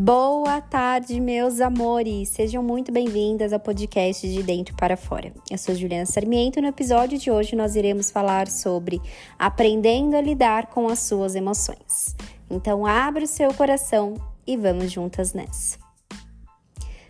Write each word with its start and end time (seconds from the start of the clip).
Boa 0.00 0.60
tarde, 0.60 1.20
meus 1.20 1.60
amores! 1.60 2.28
Sejam 2.28 2.62
muito 2.62 2.92
bem-vindas 2.92 3.52
ao 3.52 3.58
podcast 3.58 4.32
de 4.32 4.44
Dentro 4.44 4.76
para 4.76 4.96
Fora. 4.96 5.32
Eu 5.50 5.58
sou 5.58 5.74
Juliana 5.74 6.06
Sarmiento 6.06 6.60
e 6.60 6.62
no 6.62 6.68
episódio 6.68 7.18
de 7.18 7.32
hoje 7.32 7.56
nós 7.56 7.74
iremos 7.74 8.08
falar 8.08 8.46
sobre 8.46 9.02
aprendendo 9.36 10.14
a 10.14 10.20
lidar 10.20 10.66
com 10.66 10.86
as 10.86 11.00
suas 11.00 11.34
emoções. 11.34 12.14
Então, 12.48 12.86
abra 12.86 13.24
o 13.24 13.26
seu 13.26 13.52
coração 13.52 14.14
e 14.46 14.56
vamos 14.56 14.92
juntas 14.92 15.32
nessa. 15.32 15.80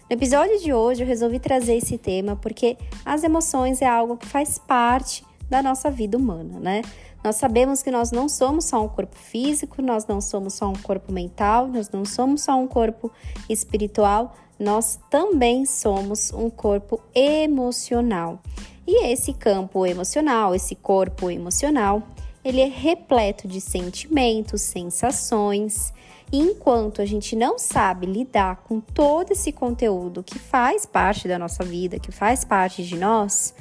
No 0.09 0.17
episódio 0.17 0.59
de 0.59 0.73
hoje 0.73 1.03
eu 1.03 1.07
resolvi 1.07 1.39
trazer 1.39 1.75
esse 1.75 1.99
tema 1.99 2.37
porque 2.37 2.79
as 3.05 3.23
emoções 3.23 3.83
é 3.83 3.87
algo 3.87 4.17
que 4.17 4.25
faz 4.27 4.57
parte 4.57 5.23
da 5.51 5.63
nossa 5.63 5.91
vida 5.91 6.17
humana, 6.17 6.59
né? 6.59 6.81
Nós 7.23 7.37
sabemos 7.37 7.83
que 7.83 7.91
nós 7.91 8.13
não 8.13 8.29
somos 8.29 8.67
só 8.67 8.83
um 8.83 8.89
corpo 8.89 9.17
físico, 9.17 9.83
nós 9.83 10.07
não 10.07 10.21
somos 10.21 10.55
só 10.55 10.69
um 10.69 10.77
corpo 10.77 11.13
mental, 11.13 11.67
nós 11.67 11.91
não 11.91 12.05
somos 12.05 12.43
só 12.43 12.57
um 12.57 12.69
corpo 12.69 13.11
espiritual, 13.49 14.35
nós 14.59 14.99
também 15.11 15.67
somos 15.67 16.33
um 16.33 16.49
corpo 16.49 17.01
emocional. 17.15 18.41
E 18.87 19.05
esse 19.07 19.33
campo 19.33 19.85
emocional, 19.85 20.55
esse 20.55 20.75
corpo 20.75 21.31
emocional, 21.31 22.03
ele 22.45 22.61
é 22.61 22.69
repleto 22.69 23.47
de 23.47 23.61
sentimentos, 23.61 24.63
sensações. 24.63 25.93
E 26.33 26.39
enquanto 26.39 27.03
a 27.03 27.05
gente 27.05 27.35
não 27.37 27.59
sabe 27.59 28.07
lidar 28.07 28.63
com 28.67 28.81
todo 28.81 29.33
esse 29.33 29.53
conteúdo 29.53 30.23
que 30.23 30.39
faz 30.39 30.87
parte 30.87 31.27
da 31.27 31.39
nossa 31.39 31.65
vida, 31.65 31.99
que 31.99 32.13
faz 32.13 32.45
parte 32.45 32.83
de 32.83 32.97
nós, 32.97 33.55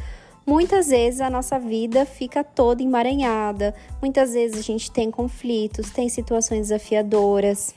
muitas 0.48 0.88
vezes 0.88 1.20
a 1.20 1.30
nossa 1.30 1.60
vida 1.60 2.06
fica 2.06 2.42
toda 2.42 2.82
emaranhada, 2.82 3.76
muitas 4.02 4.32
vezes 4.32 4.58
a 4.58 4.64
gente 4.64 4.90
tem 4.90 5.12
conflitos, 5.12 5.92
tem 5.92 6.08
situações 6.08 6.70
desafiadoras. 6.70 7.76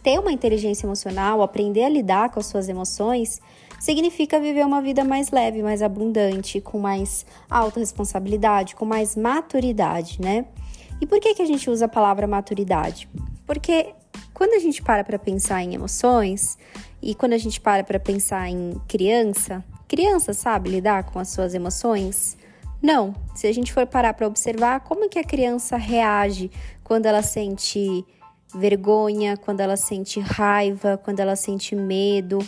Ter 0.00 0.18
uma 0.18 0.32
inteligência 0.32 0.86
emocional, 0.86 1.42
aprender 1.42 1.84
a 1.84 1.88
lidar 1.88 2.30
com 2.30 2.38
as 2.38 2.46
suas 2.46 2.68
emoções, 2.68 3.40
significa 3.80 4.38
viver 4.38 4.64
uma 4.64 4.80
vida 4.80 5.02
mais 5.02 5.32
leve, 5.32 5.60
mais 5.60 5.82
abundante, 5.82 6.60
com 6.60 6.78
mais 6.78 7.26
alta 7.50 7.80
responsabilidade, 7.80 8.76
com 8.76 8.84
mais 8.84 9.16
maturidade, 9.16 10.20
né? 10.20 10.44
E 11.00 11.06
por 11.06 11.18
que, 11.18 11.34
que 11.34 11.42
a 11.42 11.46
gente 11.46 11.68
usa 11.68 11.86
a 11.86 11.88
palavra 11.88 12.28
maturidade? 12.28 13.08
Porque 13.44 13.92
quando 14.32 14.54
a 14.54 14.58
gente 14.60 14.80
para 14.82 15.02
para 15.02 15.18
pensar 15.18 15.62
em 15.62 15.74
emoções 15.74 16.56
e 17.02 17.12
quando 17.12 17.32
a 17.32 17.38
gente 17.38 17.60
para 17.60 17.82
para 17.82 17.98
pensar 17.98 18.48
em 18.48 18.80
criança, 18.86 19.64
criança 19.92 20.32
sabe 20.32 20.70
lidar 20.70 21.04
com 21.04 21.18
as 21.18 21.28
suas 21.28 21.52
emoções? 21.52 22.38
Não. 22.80 23.14
Se 23.34 23.46
a 23.46 23.52
gente 23.52 23.70
for 23.70 23.86
parar 23.86 24.14
para 24.14 24.26
observar 24.26 24.80
como 24.80 25.06
que 25.06 25.18
a 25.18 25.24
criança 25.24 25.76
reage 25.76 26.50
quando 26.82 27.04
ela 27.04 27.20
sente 27.22 28.02
vergonha, 28.54 29.36
quando 29.36 29.60
ela 29.60 29.76
sente 29.76 30.18
raiva, 30.18 30.98
quando 31.04 31.20
ela 31.20 31.36
sente 31.36 31.76
medo, 31.76 32.38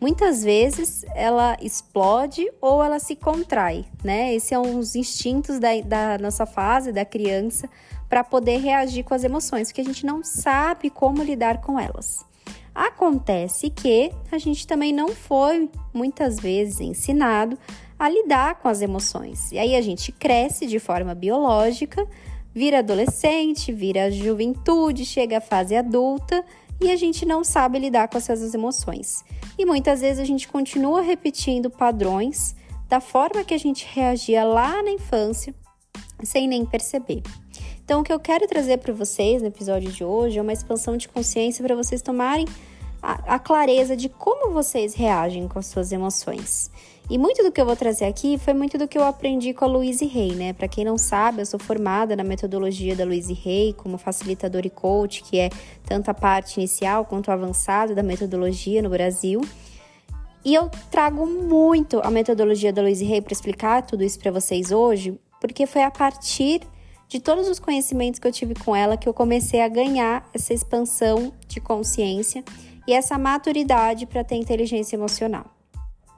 muitas 0.00 0.44
vezes 0.44 1.04
ela 1.16 1.56
explode 1.60 2.48
ou 2.60 2.82
ela 2.82 3.00
se 3.00 3.16
contrai, 3.16 3.84
né? 4.04 4.32
Esses 4.32 4.50
são 4.50 4.64
é 4.64 4.70
os 4.70 4.94
instintos 4.94 5.58
da, 5.58 5.70
da 5.84 6.16
nossa 6.18 6.46
fase, 6.46 6.92
da 6.92 7.04
criança, 7.04 7.68
para 8.08 8.22
poder 8.22 8.58
reagir 8.58 9.02
com 9.02 9.14
as 9.14 9.24
emoções, 9.24 9.66
porque 9.66 9.80
a 9.80 9.84
gente 9.84 10.06
não 10.06 10.22
sabe 10.22 10.90
como 10.90 11.24
lidar 11.24 11.60
com 11.60 11.76
elas. 11.76 12.24
Acontece 12.74 13.70
que 13.70 14.10
a 14.32 14.38
gente 14.38 14.66
também 14.66 14.92
não 14.92 15.10
foi 15.10 15.70
muitas 15.92 16.40
vezes 16.40 16.80
ensinado 16.80 17.56
a 17.98 18.08
lidar 18.08 18.56
com 18.56 18.68
as 18.68 18.82
emoções. 18.82 19.52
E 19.52 19.58
aí 19.58 19.76
a 19.76 19.80
gente 19.80 20.10
cresce 20.10 20.66
de 20.66 20.78
forma 20.78 21.14
biológica, 21.14 22.06
vira 22.52 22.80
adolescente, 22.80 23.72
vira 23.72 24.10
juventude, 24.10 25.04
chega 25.04 25.38
à 25.38 25.40
fase 25.40 25.76
adulta 25.76 26.44
e 26.80 26.90
a 26.90 26.96
gente 26.96 27.24
não 27.24 27.44
sabe 27.44 27.78
lidar 27.78 28.08
com 28.08 28.18
essas 28.18 28.52
emoções. 28.54 29.24
E 29.56 29.64
muitas 29.64 30.00
vezes 30.00 30.18
a 30.18 30.24
gente 30.24 30.48
continua 30.48 31.00
repetindo 31.00 31.70
padrões 31.70 32.56
da 32.88 33.00
forma 33.00 33.44
que 33.44 33.54
a 33.54 33.58
gente 33.58 33.86
reagia 33.92 34.44
lá 34.44 34.82
na 34.82 34.90
infância, 34.90 35.54
sem 36.22 36.48
nem 36.48 36.64
perceber. 36.66 37.22
Então, 37.84 38.00
o 38.00 38.04
que 38.04 38.12
eu 38.12 38.18
quero 38.18 38.48
trazer 38.48 38.78
para 38.78 38.94
vocês 38.94 39.42
no 39.42 39.48
episódio 39.48 39.92
de 39.92 40.02
hoje 40.02 40.38
é 40.38 40.42
uma 40.42 40.54
expansão 40.54 40.96
de 40.96 41.06
consciência 41.06 41.62
para 41.62 41.76
vocês 41.76 42.00
tomarem 42.00 42.46
a, 43.02 43.34
a, 43.34 43.38
clareza 43.38 43.94
de 43.94 44.08
como 44.08 44.50
vocês 44.52 44.94
reagem 44.94 45.46
com 45.46 45.58
as 45.58 45.66
suas 45.66 45.92
emoções. 45.92 46.70
E 47.10 47.18
muito 47.18 47.42
do 47.42 47.52
que 47.52 47.60
eu 47.60 47.66
vou 47.66 47.76
trazer 47.76 48.06
aqui 48.06 48.38
foi 48.38 48.54
muito 48.54 48.78
do 48.78 48.88
que 48.88 48.96
eu 48.96 49.04
aprendi 49.04 49.52
com 49.52 49.66
a 49.66 49.68
Louise 49.68 50.02
Hay, 50.02 50.34
né? 50.34 50.54
Para 50.54 50.66
quem 50.66 50.82
não 50.82 50.96
sabe, 50.96 51.42
eu 51.42 51.46
sou 51.46 51.60
formada 51.60 52.16
na 52.16 52.24
metodologia 52.24 52.96
da 52.96 53.04
Louise 53.04 53.38
Hay 53.44 53.74
como 53.74 53.98
facilitador 53.98 54.64
e 54.64 54.70
coach, 54.70 55.22
que 55.22 55.38
é 55.38 55.50
tanto 55.84 56.10
a 56.10 56.14
parte 56.14 56.56
inicial 56.56 57.04
quanto 57.04 57.30
avançada 57.30 57.94
da 57.94 58.02
metodologia 58.02 58.80
no 58.80 58.88
Brasil. 58.88 59.42
E 60.42 60.54
eu 60.54 60.70
trago 60.90 61.26
muito 61.26 62.00
a 62.02 62.10
metodologia 62.10 62.72
da 62.72 62.80
Louise 62.80 63.04
Hay 63.12 63.20
para 63.20 63.34
explicar 63.34 63.82
tudo 63.82 64.02
isso 64.02 64.18
para 64.18 64.30
vocês 64.30 64.72
hoje, 64.72 65.18
porque 65.38 65.66
foi 65.66 65.82
a 65.82 65.90
partir 65.90 66.62
de 67.08 67.20
todos 67.20 67.48
os 67.48 67.58
conhecimentos 67.58 68.18
que 68.18 68.26
eu 68.26 68.32
tive 68.32 68.54
com 68.54 68.74
ela 68.74 68.96
que 68.96 69.08
eu 69.08 69.14
comecei 69.14 69.60
a 69.60 69.68
ganhar 69.68 70.28
essa 70.32 70.52
expansão 70.52 71.32
de 71.46 71.60
consciência 71.60 72.44
e 72.86 72.92
essa 72.92 73.18
maturidade 73.18 74.06
para 74.06 74.24
ter 74.24 74.36
inteligência 74.36 74.96
emocional. 74.96 75.46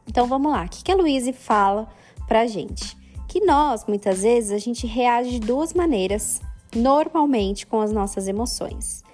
Então 0.07 0.27
vamos 0.27 0.53
lá, 0.53 0.65
o 0.65 0.69
que, 0.69 0.91
a 0.91 0.95
Luíse 0.95 1.33
fala 1.33 1.89
pra 2.27 2.47
gente? 2.47 2.97
Que 3.29 3.45
nós, 3.45 3.85
muitas 3.87 4.23
vezes, 4.23 4.53
a 4.53 4.59
gente 4.59 4.87
reage 4.87 5.31
de 5.31 5.41
duas 5.41 5.75
maneiras, 5.75 6.41
normalmente, 6.75 7.67
com 7.67 7.81
as 7.81 7.93
nossas 7.93 8.29
emoções. 8.29 9.05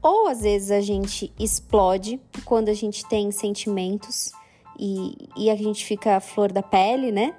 Ou 0.00 0.28
às 0.28 0.42
vezes 0.42 0.70
a 0.70 0.80
gente 0.80 1.32
explode 1.38 2.20
quando 2.44 2.68
a 2.68 2.74
gente 2.74 3.04
tem 3.08 3.32
sentimentos 3.32 4.30
e, 4.78 5.28
e 5.36 5.50
a 5.50 5.56
gente 5.56 5.84
fica 5.84 6.16
a 6.16 6.20
flor 6.20 6.52
da 6.52 6.62
pele, 6.62 7.10
né? 7.10 7.34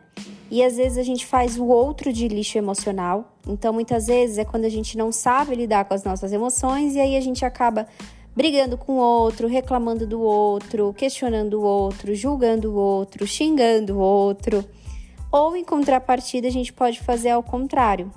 E 0.50 0.64
às 0.64 0.78
vezes 0.78 0.98
a 0.98 1.04
gente 1.04 1.26
faz 1.26 1.58
o 1.58 1.66
outro 1.66 2.12
de 2.14 2.28
lixo 2.28 2.58
emocional. 2.58 3.34
Então, 3.48 3.74
muitas 3.74 4.08
vezes 4.08 4.38
é 4.38 4.46
quando 4.46 4.66
a 4.66 4.70
gente 4.70 4.98
não 4.98 5.12
sabe 5.12 5.56
lidar 5.56 5.86
com 5.86 5.94
as 5.94 6.04
nossas 6.04 6.32
emoções 6.32 6.96
e 6.96 7.00
aí 7.00 7.18
a 7.18 7.22
gente 7.22 7.44
acaba 7.44 7.88
brigando 8.36 8.78
com 8.78 8.94
o 8.94 8.98
outro, 8.98 9.48
reclamando 9.48 10.06
do 10.06 10.22
outro, 10.22 10.94
questionando 10.94 11.56
o 11.56 11.64
outro, 11.64 12.14
julgando 12.14 12.72
o 12.72 12.76
outro, 12.76 13.26
xingando 13.26 13.96
o 13.96 14.00
outro. 14.00 14.64
Ou 15.32 15.56
em 15.58 15.64
contrapartida, 15.64 16.48
a 16.48 16.52
gente 16.52 16.72
pode 16.72 17.00
fazer 17.00 17.32
ao 17.32 17.44
contrário. 17.44 18.12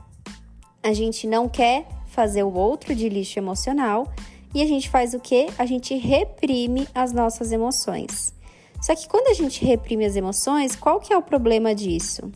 A 0.83 0.93
gente 0.93 1.27
não 1.27 1.49
quer 1.49 1.87
fazer 2.07 2.43
o 2.43 2.53
outro 2.53 2.95
de 2.95 3.09
lixo 3.09 3.39
emocional 3.39 4.07
e 4.55 4.63
a 4.63 4.67
gente 4.67 4.89
faz 4.89 5.15
o 5.15 5.21
que? 5.21 5.49
A 5.59 5.65
gente 5.65 5.95
reprime 5.95 6.87
as 6.95 7.13
nossas 7.13 7.51
emoções. 7.51 8.35
Só 8.81 8.95
que 8.95 9.09
quando 9.09 9.29
a 9.29 9.35
gente 9.35 9.65
reprime 9.65 10.05
as 10.05 10.17
emoções, 10.17 10.75
qual 10.75 11.01
que 11.01 11.13
é 11.13 11.17
o 11.17 11.23
problema 11.23 11.75
disso? 11.75 12.31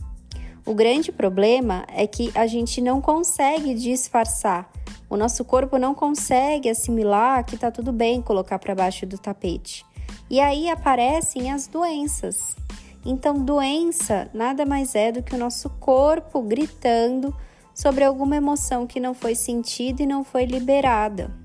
O 0.65 0.73
grande 0.73 1.11
problema 1.11 1.85
é 1.89 2.07
que 2.07 2.31
a 2.35 2.47
gente 2.47 2.81
não 2.81 2.99
consegue 2.99 3.73
disfarçar. 3.73 4.69
O 5.09 5.15
nosso 5.15 5.45
corpo 5.45 5.77
não 5.77 5.93
consegue 5.93 6.69
assimilar 6.69 7.45
que 7.45 7.57
tá 7.57 7.69
tudo 7.69 7.91
bem 7.91 8.21
colocar 8.21 8.57
para 8.57 8.73
baixo 8.73 9.05
do 9.05 9.17
tapete. 9.17 9.85
E 10.29 10.39
aí 10.39 10.69
aparecem 10.69 11.51
as 11.51 11.67
doenças. 11.67 12.55
Então, 13.05 13.37
doença 13.37 14.27
nada 14.33 14.65
mais 14.65 14.95
é 14.95 15.11
do 15.11 15.21
que 15.21 15.35
o 15.35 15.37
nosso 15.37 15.69
corpo 15.69 16.41
gritando 16.41 17.35
sobre 17.73 18.03
alguma 18.03 18.35
emoção 18.35 18.87
que 18.87 18.99
não 18.99 19.13
foi 19.13 19.35
sentida 19.35 20.01
e 20.01 20.07
não 20.07 20.23
foi 20.23 20.45
liberada. 20.45 21.44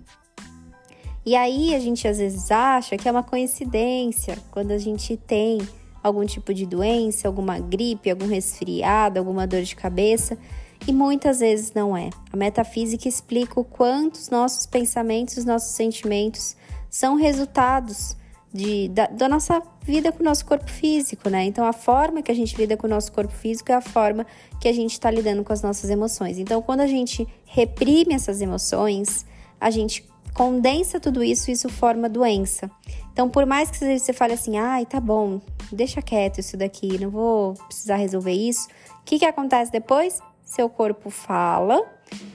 E 1.25 1.36
aí 1.36 1.75
a 1.75 1.78
gente 1.78 2.08
às 2.08 2.19
vezes 2.19 2.50
acha 2.50 2.97
que 2.97 3.08
é 3.08 3.10
uma 3.10 3.22
coincidência 3.22 4.38
quando 4.50 4.70
a 4.70 4.78
gente 4.78 5.16
tem 5.16 5.60
algum 6.03 6.25
tipo 6.25 6.54
de 6.54 6.64
doença, 6.64 7.28
alguma 7.28 7.58
gripe, 7.58 8.10
algum 8.10 8.26
resfriado, 8.26 9.19
alguma 9.19 9.47
dor 9.47 9.62
de 9.62 9.76
cabeça, 9.76 10.38
e 10.88 10.92
muitas 10.92 11.41
vezes 11.41 11.72
não 11.75 11.94
é. 11.94 12.09
A 12.33 12.36
metafísica 12.36 13.06
explica 13.06 13.60
o 13.60 13.65
quanto 13.65 14.15
os 14.15 14.30
nossos 14.30 14.65
pensamentos, 14.65 15.36
os 15.36 15.44
nossos 15.44 15.72
sentimentos 15.72 16.56
são 16.89 17.16
resultados 17.16 18.16
de, 18.53 18.89
da, 18.89 19.06
da, 19.06 19.28
nossa 19.28 19.62
vida 19.83 20.10
com 20.10 20.22
o 20.22 20.24
nosso 20.24 20.44
corpo 20.44 20.68
físico, 20.68 21.28
né? 21.28 21.44
Então, 21.44 21.65
a 21.65 21.72
forma 21.72 22.21
que 22.21 22.33
a 22.33 22.34
gente 22.34 22.56
lida 22.56 22.77
com 22.77 22.86
o 22.86 22.91
nosso 22.91 23.12
corpo 23.12 23.33
físico 23.33 23.71
é 23.71 23.77
a 23.77 23.80
forma 23.80 24.27
que 24.60 24.66
a 24.66 24.72
gente 24.72 24.92
está 24.92 25.10
lidando 25.10 25.44
com 25.44 25.53
as 25.53 25.62
nossas 25.62 25.89
emoções. 25.89 26.39
Então, 26.39 26.60
quando 26.60 26.80
a 26.80 26.86
gente 26.86 27.28
reprime 27.44 28.15
essas 28.15 28.41
emoções, 28.41 29.24
a 29.60 29.71
gente 29.71 30.09
condensa 30.34 31.00
tudo 31.00 31.22
isso 31.22 31.50
e 31.50 31.53
isso 31.53 31.68
forma 31.68 32.09
doença. 32.09 32.71
Então, 33.12 33.28
por 33.28 33.44
mais 33.47 33.71
que 33.71 33.98
você 33.98 34.12
fale 34.12 34.34
assim, 34.34 34.56
ai, 34.56 34.86
tá 34.86 35.00
bom, 35.00 35.41
deixa 35.72 36.00
quieto 36.00 36.38
isso 36.38 36.56
daqui, 36.56 36.98
não 36.98 37.10
vou 37.10 37.54
precisar 37.66 37.97
resolver 37.97 38.32
isso, 38.32 38.68
o 39.00 39.04
que, 39.04 39.18
que 39.18 39.24
acontece 39.24 39.71
depois? 39.71 40.21
Seu 40.44 40.68
corpo 40.68 41.10
fala 41.10 41.84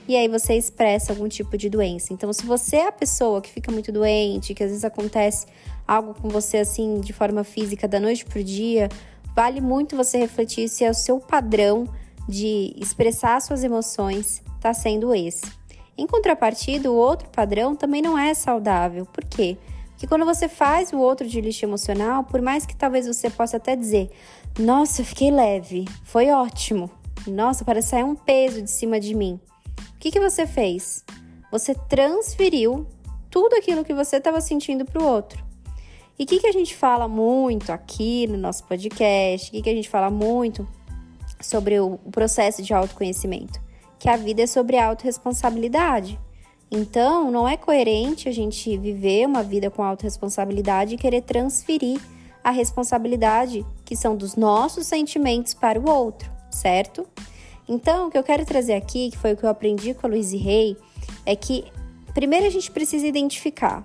e 0.08 0.16
aí 0.16 0.28
você 0.28 0.54
expressa 0.54 1.12
algum 1.12 1.28
tipo 1.28 1.56
de 1.56 1.68
doença. 1.68 2.12
Então, 2.12 2.32
se 2.32 2.46
você 2.46 2.76
é 2.76 2.88
a 2.88 2.92
pessoa 2.92 3.40
que 3.40 3.50
fica 3.50 3.70
muito 3.70 3.92
doente, 3.92 4.54
que 4.54 4.62
às 4.62 4.70
vezes 4.70 4.84
acontece 4.84 5.46
algo 5.86 6.14
com 6.14 6.28
você 6.28 6.58
assim 6.58 7.00
de 7.00 7.12
forma 7.12 7.44
física 7.44 7.86
da 7.86 8.00
noite 8.00 8.24
pro 8.24 8.42
dia, 8.42 8.88
vale 9.34 9.60
muito 9.60 9.96
você 9.96 10.18
refletir 10.18 10.68
se 10.68 10.84
é 10.84 10.90
o 10.90 10.94
seu 10.94 11.18
padrão 11.20 11.86
de 12.28 12.74
expressar 12.76 13.40
suas 13.40 13.62
emoções 13.62 14.42
está 14.56 14.74
sendo 14.74 15.14
esse. 15.14 15.42
Em 15.98 16.06
contrapartida, 16.06 16.90
o 16.90 16.94
outro 16.94 17.28
padrão 17.30 17.74
também 17.74 18.02
não 18.02 18.18
é 18.18 18.34
saudável. 18.34 19.06
Por 19.06 19.24
quê? 19.24 19.56
Que 19.96 20.06
quando 20.06 20.26
você 20.26 20.46
faz 20.46 20.92
o 20.92 20.98
outro 20.98 21.26
de 21.26 21.40
lixo 21.40 21.64
emocional, 21.64 22.24
por 22.24 22.42
mais 22.42 22.66
que 22.66 22.76
talvez 22.76 23.06
você 23.06 23.30
possa 23.30 23.56
até 23.56 23.74
dizer: 23.74 24.10
Nossa, 24.58 25.00
eu 25.00 25.06
fiquei 25.06 25.30
leve, 25.30 25.86
foi 26.04 26.30
ótimo. 26.30 26.90
Nossa, 27.26 27.64
parece 27.64 27.88
sair 27.88 28.04
um 28.04 28.14
peso 28.14 28.60
de 28.60 28.70
cima 28.70 29.00
de 29.00 29.14
mim. 29.14 29.40
O 29.94 29.98
que, 29.98 30.10
que 30.10 30.20
você 30.20 30.46
fez? 30.46 31.02
Você 31.50 31.74
transferiu 31.74 32.86
tudo 33.30 33.54
aquilo 33.56 33.84
que 33.84 33.94
você 33.94 34.16
estava 34.16 34.40
sentindo 34.40 34.84
para 34.84 35.02
o 35.02 35.06
outro. 35.06 35.44
E 36.18 36.24
o 36.24 36.26
que, 36.26 36.40
que 36.40 36.46
a 36.46 36.52
gente 36.52 36.74
fala 36.74 37.08
muito 37.08 37.72
aqui 37.72 38.26
no 38.26 38.36
nosso 38.36 38.64
podcast? 38.64 39.48
O 39.48 39.52
que, 39.52 39.62
que 39.62 39.70
a 39.70 39.74
gente 39.74 39.88
fala 39.88 40.10
muito 40.10 40.66
sobre 41.40 41.80
o 41.80 41.98
processo 42.10 42.62
de 42.62 42.72
autoconhecimento? 42.72 43.65
Que 43.98 44.08
a 44.08 44.16
vida 44.16 44.42
é 44.42 44.46
sobre 44.46 44.78
autorresponsabilidade. 44.78 46.18
Então, 46.70 47.30
não 47.30 47.48
é 47.48 47.56
coerente 47.56 48.28
a 48.28 48.32
gente 48.32 48.76
viver 48.76 49.26
uma 49.26 49.42
vida 49.42 49.70
com 49.70 49.82
autorresponsabilidade 49.82 50.94
e 50.94 50.98
querer 50.98 51.22
transferir 51.22 52.00
a 52.42 52.50
responsabilidade 52.50 53.64
que 53.84 53.96
são 53.96 54.16
dos 54.16 54.36
nossos 54.36 54.86
sentimentos 54.86 55.54
para 55.54 55.80
o 55.80 55.88
outro, 55.88 56.30
certo? 56.50 57.06
Então, 57.68 58.06
o 58.06 58.10
que 58.10 58.18
eu 58.18 58.22
quero 58.22 58.44
trazer 58.44 58.74
aqui, 58.74 59.10
que 59.10 59.18
foi 59.18 59.32
o 59.32 59.36
que 59.36 59.44
eu 59.44 59.50
aprendi 59.50 59.94
com 59.94 60.06
a 60.06 60.10
Luiz 60.10 60.32
Rey, 60.32 60.76
é 61.24 61.34
que 61.34 61.64
primeiro 62.14 62.46
a 62.46 62.50
gente 62.50 62.70
precisa 62.70 63.06
identificar 63.06 63.84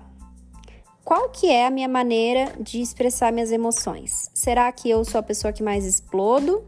qual 1.04 1.28
que 1.28 1.48
é 1.48 1.66
a 1.66 1.70
minha 1.70 1.88
maneira 1.88 2.52
de 2.60 2.80
expressar 2.80 3.32
minhas 3.32 3.50
emoções. 3.50 4.30
Será 4.34 4.70
que 4.70 4.88
eu 4.88 5.04
sou 5.04 5.18
a 5.18 5.22
pessoa 5.22 5.52
que 5.52 5.62
mais 5.62 5.84
explodo? 5.84 6.64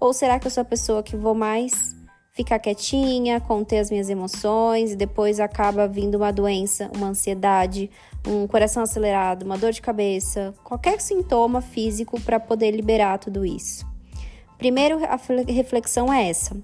Ou 0.00 0.12
será 0.12 0.38
que 0.38 0.46
eu 0.46 0.50
sou 0.50 0.62
a 0.62 0.64
pessoa 0.64 1.02
que 1.02 1.16
vou 1.16 1.34
mais 1.34 1.95
ficar 2.36 2.58
quietinha, 2.58 3.40
conter 3.40 3.78
as 3.78 3.90
minhas 3.90 4.10
emoções 4.10 4.92
e 4.92 4.96
depois 4.96 5.40
acaba 5.40 5.88
vindo 5.88 6.16
uma 6.16 6.30
doença, 6.30 6.90
uma 6.94 7.08
ansiedade, 7.08 7.90
um 8.28 8.46
coração 8.46 8.82
acelerado, 8.82 9.44
uma 9.44 9.56
dor 9.56 9.72
de 9.72 9.80
cabeça, 9.80 10.54
qualquer 10.62 11.00
sintoma 11.00 11.62
físico 11.62 12.20
para 12.20 12.38
poder 12.38 12.72
liberar 12.72 13.18
tudo 13.18 13.44
isso. 13.44 13.86
Primeiro, 14.58 15.02
a 15.06 15.18
reflexão 15.50 16.12
é 16.12 16.28
essa. 16.28 16.54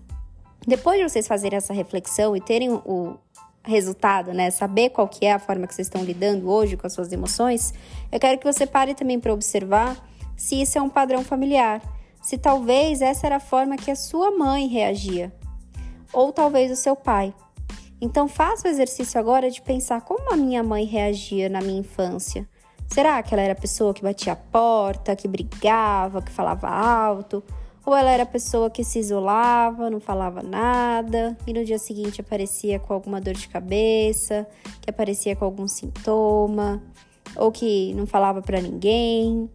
Depois 0.67 0.99
de 0.99 1.09
vocês 1.09 1.27
fazerem 1.27 1.57
essa 1.57 1.73
reflexão 1.73 2.37
e 2.37 2.41
terem 2.41 2.71
o 2.71 3.17
resultado, 3.65 4.35
né, 4.35 4.51
saber 4.51 4.91
qual 4.91 5.09
que 5.09 5.25
é 5.25 5.33
a 5.33 5.39
forma 5.39 5.67
que 5.67 5.75
vocês 5.75 5.87
estão 5.87 6.05
lidando 6.05 6.51
hoje 6.51 6.77
com 6.77 6.87
as 6.87 6.93
suas 6.93 7.13
emoções, 7.13 7.73
eu 8.11 8.21
quero 8.21 8.39
que 8.39 8.45
você 8.45 8.67
pare 8.67 8.95
também 8.95 9.19
para 9.19 9.33
observar 9.33 9.97
se 10.37 10.61
isso 10.61 10.77
é 10.77 10.83
um 10.83 10.91
padrão 10.91 11.25
familiar, 11.25 11.81
se 12.21 12.37
talvez 12.37 13.01
essa 13.01 13.27
era 13.27 13.37
a 13.37 13.41
forma 13.41 13.77
que 13.77 13.91
a 13.91 13.97
sua 13.97 14.31
mãe 14.37 14.67
reagia 14.67 15.33
ou 16.13 16.33
talvez 16.33 16.71
o 16.71 16.77
seu 16.77 16.95
pai. 16.95 17.35
Então 18.01 18.27
faça 18.27 18.67
o 18.67 18.71
exercício 18.71 19.19
agora 19.19 19.51
de 19.51 19.63
pensar 19.63 20.01
como 20.01 20.33
a 20.33 20.37
minha 20.37 20.63
mãe 20.63 20.85
reagia 20.85 21.49
na 21.49 21.61
minha 21.61 21.81
infância. 21.81 22.49
Será 22.89 23.23
que 23.23 23.33
ela 23.33 23.43
era 23.43 23.53
a 23.53 23.61
pessoa 23.61 23.95
que 23.95 24.03
batia 24.03 24.35
a 24.35 24.37
porta, 24.37 25.17
que 25.17 25.27
brigava, 25.27 26.21
que 26.21 26.31
falava 26.31 26.69
alto? 26.69 27.43
Ou 27.87 27.97
ela 27.97 28.11
era 28.11 28.25
a 28.25 28.27
pessoa 28.27 28.69
que 28.69 28.85
se 28.85 28.99
isolava, 28.99 29.89
não 29.89 29.99
falava 29.99 30.43
nada 30.43 31.37
e 31.47 31.53
no 31.53 31.65
dia 31.65 31.79
seguinte 31.79 32.21
aparecia 32.21 32.79
com 32.79 32.93
alguma 32.93 33.21
dor 33.21 33.35
de 33.35 33.49
cabeça, 33.49 34.47
que 34.81 34.91
aparecia 34.91 35.35
com 35.35 35.45
algum 35.45 35.67
sintoma, 35.67 36.83
ou 37.35 37.51
que 37.51 37.95
não 37.95 38.07
falava 38.07 38.43
para 38.43 38.61
ninguém? 38.61 39.49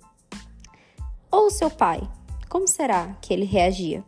Ou 1.31 1.48
o 1.48 1.51
seu 1.51 1.69
pai? 1.69 2.01
Como 2.50 2.68
será 2.68 3.15
que 3.21 3.33
ele 3.33 3.45
reagia? 3.45 4.04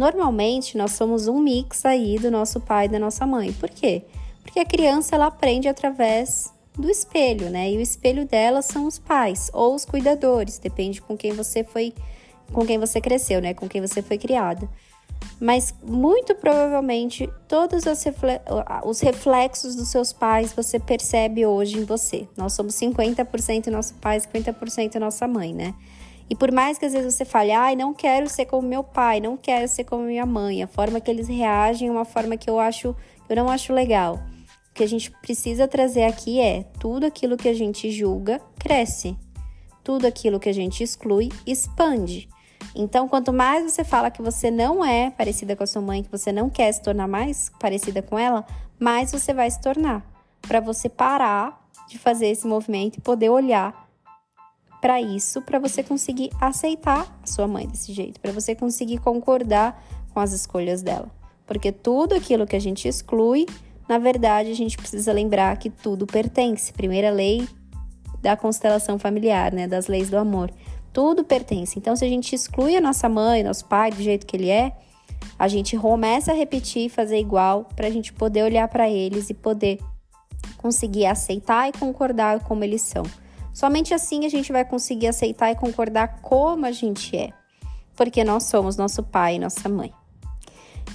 Normalmente, 0.00 0.78
nós 0.78 0.92
somos 0.92 1.28
um 1.28 1.38
mix 1.38 1.84
aí 1.84 2.18
do 2.18 2.30
nosso 2.30 2.58
pai 2.58 2.86
e 2.86 2.88
da 2.88 2.98
nossa 2.98 3.26
mãe. 3.26 3.52
Por 3.52 3.68
quê? 3.68 4.02
Porque 4.42 4.58
a 4.58 4.64
criança 4.64 5.14
ela 5.14 5.26
aprende 5.26 5.68
através 5.68 6.50
do 6.74 6.88
espelho, 6.88 7.50
né? 7.50 7.70
E 7.70 7.76
o 7.76 7.82
espelho 7.82 8.26
dela 8.26 8.62
são 8.62 8.86
os 8.86 8.98
pais 8.98 9.50
ou 9.52 9.74
os 9.74 9.84
cuidadores, 9.84 10.58
depende 10.58 11.02
com 11.02 11.18
quem 11.18 11.32
você 11.34 11.62
foi, 11.62 11.92
com 12.50 12.64
quem 12.64 12.78
você 12.78 12.98
cresceu, 12.98 13.42
né? 13.42 13.52
Com 13.52 13.68
quem 13.68 13.82
você 13.82 14.00
foi 14.00 14.16
criada. 14.16 14.66
Mas 15.38 15.74
muito 15.82 16.34
provavelmente 16.34 17.28
todos 17.46 17.84
os 17.84 19.00
reflexos 19.00 19.74
dos 19.74 19.88
seus 19.88 20.14
pais 20.14 20.54
você 20.54 20.80
percebe 20.80 21.44
hoje 21.44 21.76
em 21.76 21.84
você. 21.84 22.26
Nós 22.38 22.54
somos 22.54 22.74
50% 22.76 23.66
nosso 23.66 23.92
pai, 23.96 24.18
50% 24.18 24.94
nossa 24.94 25.28
mãe, 25.28 25.52
né? 25.52 25.74
E 26.30 26.36
por 26.36 26.52
mais 26.52 26.78
que 26.78 26.86
às 26.86 26.92
vezes 26.92 27.12
você 27.12 27.24
fale, 27.24 27.50
ai, 27.50 27.74
não 27.74 27.92
quero 27.92 28.28
ser 28.28 28.46
como 28.46 28.66
meu 28.66 28.84
pai, 28.84 29.18
não 29.18 29.36
quero 29.36 29.66
ser 29.66 29.82
como 29.82 30.04
minha 30.04 30.24
mãe, 30.24 30.62
a 30.62 30.68
forma 30.68 31.00
que 31.00 31.10
eles 31.10 31.26
reagem 31.26 31.88
é 31.88 31.90
uma 31.90 32.04
forma 32.04 32.36
que 32.36 32.48
eu 32.48 32.60
acho, 32.60 32.94
eu 33.28 33.34
não 33.34 33.48
acho 33.48 33.72
legal. 33.72 34.20
O 34.70 34.74
que 34.74 34.84
a 34.84 34.88
gente 34.88 35.10
precisa 35.10 35.66
trazer 35.66 36.04
aqui 36.04 36.40
é 36.40 36.62
tudo 36.78 37.04
aquilo 37.04 37.36
que 37.36 37.48
a 37.48 37.52
gente 37.52 37.90
julga 37.90 38.40
cresce. 38.60 39.16
Tudo 39.82 40.06
aquilo 40.06 40.38
que 40.38 40.48
a 40.48 40.54
gente 40.54 40.84
exclui 40.84 41.30
expande. 41.44 42.28
Então, 42.76 43.08
quanto 43.08 43.32
mais 43.32 43.64
você 43.64 43.82
fala 43.82 44.10
que 44.10 44.22
você 44.22 44.52
não 44.52 44.84
é 44.84 45.10
parecida 45.10 45.56
com 45.56 45.64
a 45.64 45.66
sua 45.66 45.82
mãe, 45.82 46.04
que 46.04 46.10
você 46.10 46.30
não 46.30 46.48
quer 46.48 46.70
se 46.70 46.80
tornar 46.80 47.08
mais 47.08 47.50
parecida 47.58 48.00
com 48.00 48.16
ela, 48.16 48.46
mais 48.78 49.10
você 49.10 49.34
vai 49.34 49.50
se 49.50 49.60
tornar. 49.60 50.06
Para 50.42 50.60
você 50.60 50.88
parar 50.88 51.68
de 51.88 51.98
fazer 51.98 52.28
esse 52.28 52.46
movimento 52.46 52.98
e 52.98 53.00
poder 53.00 53.30
olhar 53.30 53.89
para 54.80 55.00
isso, 55.00 55.42
para 55.42 55.58
você 55.58 55.82
conseguir 55.82 56.30
aceitar 56.40 57.18
a 57.22 57.26
sua 57.26 57.46
mãe 57.46 57.66
desse 57.66 57.92
jeito, 57.92 58.20
para 58.20 58.32
você 58.32 58.54
conseguir 58.54 58.98
concordar 58.98 59.84
com 60.12 60.20
as 60.20 60.32
escolhas 60.32 60.82
dela. 60.82 61.10
Porque 61.46 61.70
tudo 61.70 62.14
aquilo 62.14 62.46
que 62.46 62.56
a 62.56 62.60
gente 62.60 62.88
exclui, 62.88 63.46
na 63.88 63.98
verdade, 63.98 64.50
a 64.50 64.54
gente 64.54 64.76
precisa 64.76 65.12
lembrar 65.12 65.56
que 65.58 65.68
tudo 65.68 66.06
pertence. 66.06 66.72
Primeira 66.72 67.10
lei 67.10 67.46
da 68.22 68.36
constelação 68.36 68.98
familiar, 68.98 69.52
né, 69.52 69.66
das 69.66 69.86
leis 69.86 70.08
do 70.08 70.16
amor. 70.16 70.50
Tudo 70.92 71.24
pertence. 71.24 71.78
Então, 71.78 71.94
se 71.96 72.04
a 72.04 72.08
gente 72.08 72.34
exclui 72.34 72.76
a 72.76 72.80
nossa 72.80 73.08
mãe, 73.08 73.42
nosso 73.42 73.64
pai 73.64 73.90
do 73.90 74.02
jeito 74.02 74.26
que 74.26 74.36
ele 74.36 74.48
é, 74.48 74.72
a 75.38 75.48
gente 75.48 75.76
começa 75.76 76.32
a 76.32 76.34
repetir 76.34 76.86
e 76.86 76.88
fazer 76.88 77.18
igual 77.18 77.68
para 77.76 77.86
a 77.86 77.90
gente 77.90 78.12
poder 78.12 78.44
olhar 78.44 78.68
para 78.68 78.88
eles 78.88 79.30
e 79.30 79.34
poder 79.34 79.78
conseguir 80.56 81.06
aceitar 81.06 81.68
e 81.68 81.72
concordar 81.72 82.40
como 82.44 82.62
eles 82.62 82.82
são. 82.82 83.04
Somente 83.60 83.92
assim 83.92 84.24
a 84.24 84.28
gente 84.30 84.50
vai 84.50 84.64
conseguir 84.64 85.08
aceitar 85.08 85.50
e 85.50 85.54
concordar 85.54 86.22
como 86.22 86.64
a 86.64 86.72
gente 86.72 87.14
é, 87.14 87.30
porque 87.94 88.24
nós 88.24 88.44
somos 88.44 88.74
nosso 88.74 89.02
pai 89.02 89.34
e 89.34 89.38
nossa 89.38 89.68
mãe. 89.68 89.92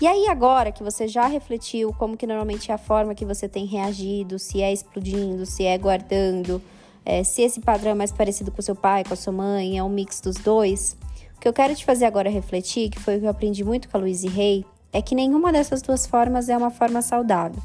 E 0.02 0.08
aí 0.08 0.28
agora 0.28 0.72
que 0.72 0.82
você 0.82 1.08
já 1.08 1.28
refletiu 1.28 1.94
como 1.94 2.18
que 2.18 2.26
normalmente 2.26 2.72
é 2.72 2.74
a 2.74 2.80
forma 2.80 3.14
que 3.14 3.24
você 3.24 3.48
tem 3.48 3.68
reagido, 3.68 4.40
se 4.40 4.64
é 4.64 4.74
explodindo, 4.74 5.46
se 5.46 5.64
é 5.64 5.78
guardando, 5.78 6.60
é, 7.06 7.24
se 7.24 7.44
esse 7.44 7.60
padrão 7.60 7.92
é 7.92 7.94
mais 7.94 8.12
parecido 8.12 8.52
com 8.52 8.64
seu 8.64 8.76
pai, 8.76 9.04
com 9.04 9.14
a 9.14 9.18
sua 9.18 9.32
mãe, 9.32 9.78
é 9.78 9.84
um 9.84 9.90
mix 9.90 10.20
dos 10.20 10.38
dois, 10.38 10.98
o 11.38 11.40
que 11.40 11.48
eu 11.48 11.54
quero 11.54 11.76
te 11.76 11.86
fazer 11.86 12.06
agora 12.06 12.32
refletir, 12.32 12.90
que 12.90 13.00
foi 13.00 13.18
o 13.18 13.20
que 13.20 13.26
eu 13.28 13.30
aprendi 13.30 13.64
muito 13.64 13.88
com 13.88 13.98
a 13.98 14.00
Luiz 14.00 14.24
Rey, 14.24 14.66
é 14.92 15.04
que 15.04 15.14
nenhuma 15.14 15.52
dessas 15.52 15.84
duas 15.84 16.08
formas 16.08 16.50
é 16.50 16.58
uma 16.58 16.72
forma 16.72 17.04
saudável. 17.04 17.62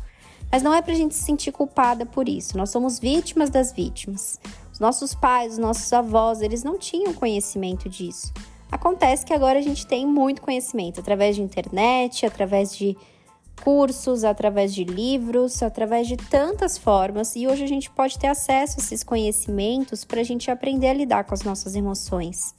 Mas 0.53 0.63
não 0.63 0.75
é 0.75 0.83
pra 0.83 0.93
gente 0.93 1.15
se 1.15 1.23
sentir 1.23 1.53
culpada 1.53 2.05
por 2.05 2.29
isso. 2.29 2.59
Nós 2.59 2.71
somos 2.71 2.99
vítimas 2.99 3.49
das 3.49 3.73
vítimas 3.73 4.39
nossos 4.81 5.15
pais, 5.15 5.53
os 5.53 5.59
nossos 5.59 5.93
avós, 5.93 6.41
eles 6.41 6.65
não 6.65 6.79
tinham 6.79 7.13
conhecimento 7.13 7.89
disso. 7.89 8.33
Acontece 8.73 9.27
que 9.27 9.35
agora 9.35 9.59
a 9.59 9.63
gente 9.63 9.87
tem 9.87 10.07
muito 10.07 10.41
conhecimento 10.41 11.01
através 11.01 11.37
de 11.37 11.43
internet, 11.43 12.25
através 12.25 12.75
de 12.75 12.97
cursos, 13.63 14.25
através 14.25 14.75
de 14.75 14.85
livros, 14.85 15.63
através 15.63 16.09
de 16.09 16.17
tantas 16.17 16.79
formas, 16.79 17.37
e 17.37 17.47
hoje 17.47 17.63
a 17.63 17.69
gente 17.69 17.91
pode 17.91 18.19
ter 18.19 18.29
acesso 18.29 18.79
a 18.79 18.83
esses 18.83 19.05
conhecimentos 19.05 20.05
para 20.05 20.21
a 20.21 20.25
gente 20.25 20.51
aprender 20.51 20.89
a 20.89 20.95
lidar 20.95 21.25
com 21.25 21.35
as 21.35 21.43
nossas 21.43 21.75
emoções. 21.77 22.55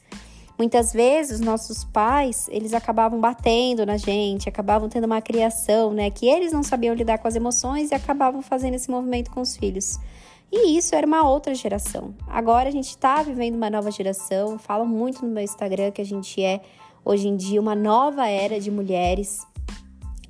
Muitas 0.58 0.94
vezes, 0.94 1.40
nossos 1.40 1.84
pais, 1.86 2.48
eles 2.52 2.72
acabavam 2.74 3.20
batendo 3.20 3.84
na 3.84 3.98
gente, 3.98 4.48
acabavam 4.48 4.88
tendo 4.90 5.06
uma 5.06 5.22
criação, 5.22 5.92
né, 5.92 6.12
que 6.12 6.28
eles 6.28 6.54
não 6.54 6.62
sabiam 6.62 6.94
lidar 6.94 7.18
com 7.18 7.28
as 7.28 7.36
emoções 7.36 7.90
e 7.90 7.96
acabavam 7.96 8.44
fazendo 8.44 8.76
esse 8.76 8.92
movimento 8.92 9.32
com 9.32 9.42
os 9.42 9.58
filhos. 9.58 9.98
E 10.52 10.78
isso 10.78 10.94
era 10.94 11.08
uma 11.08 11.28
outra 11.28 11.56
geração. 11.56 12.14
Agora 12.28 12.68
a 12.68 12.72
gente 12.72 12.90
está 12.90 13.24
vivendo 13.24 13.56
uma 13.56 13.70
nova 13.70 13.90
geração. 13.90 14.60
Falo 14.60 14.86
muito 14.86 15.26
no 15.26 15.32
meu 15.32 15.44
Instagram 15.44 15.92
que 15.92 16.02
a 16.02 16.06
gente 16.06 16.44
é 16.44 16.62
hoje 17.06 17.28
em 17.28 17.38
dia 17.38 17.62
uma 17.62 17.74
nova 17.74 18.28
era 18.28 18.60
de 18.60 18.70
mulheres. 18.70 19.48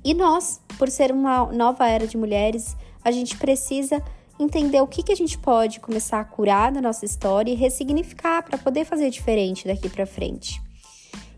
E 0.04 0.14
nós, 0.14 0.60
por 0.78 0.88
ser 0.88 1.10
uma 1.10 1.52
nova 1.52 1.88
era 1.88 2.06
de 2.06 2.16
mulheres, 2.16 2.76
a 3.04 3.10
gente 3.10 3.36
precisa 3.36 4.02
entender 4.38 4.80
o 4.80 4.86
que, 4.86 5.02
que 5.02 5.12
a 5.12 5.16
gente 5.16 5.38
pode 5.38 5.80
começar 5.80 6.20
a 6.20 6.24
curar 6.24 6.72
da 6.72 6.80
nossa 6.80 7.04
história 7.04 7.50
e 7.50 7.54
ressignificar 7.54 8.42
para 8.42 8.58
poder 8.58 8.84
fazer 8.84 9.10
diferente 9.10 9.66
daqui 9.66 9.88
para 9.88 10.06
frente. 10.06 10.60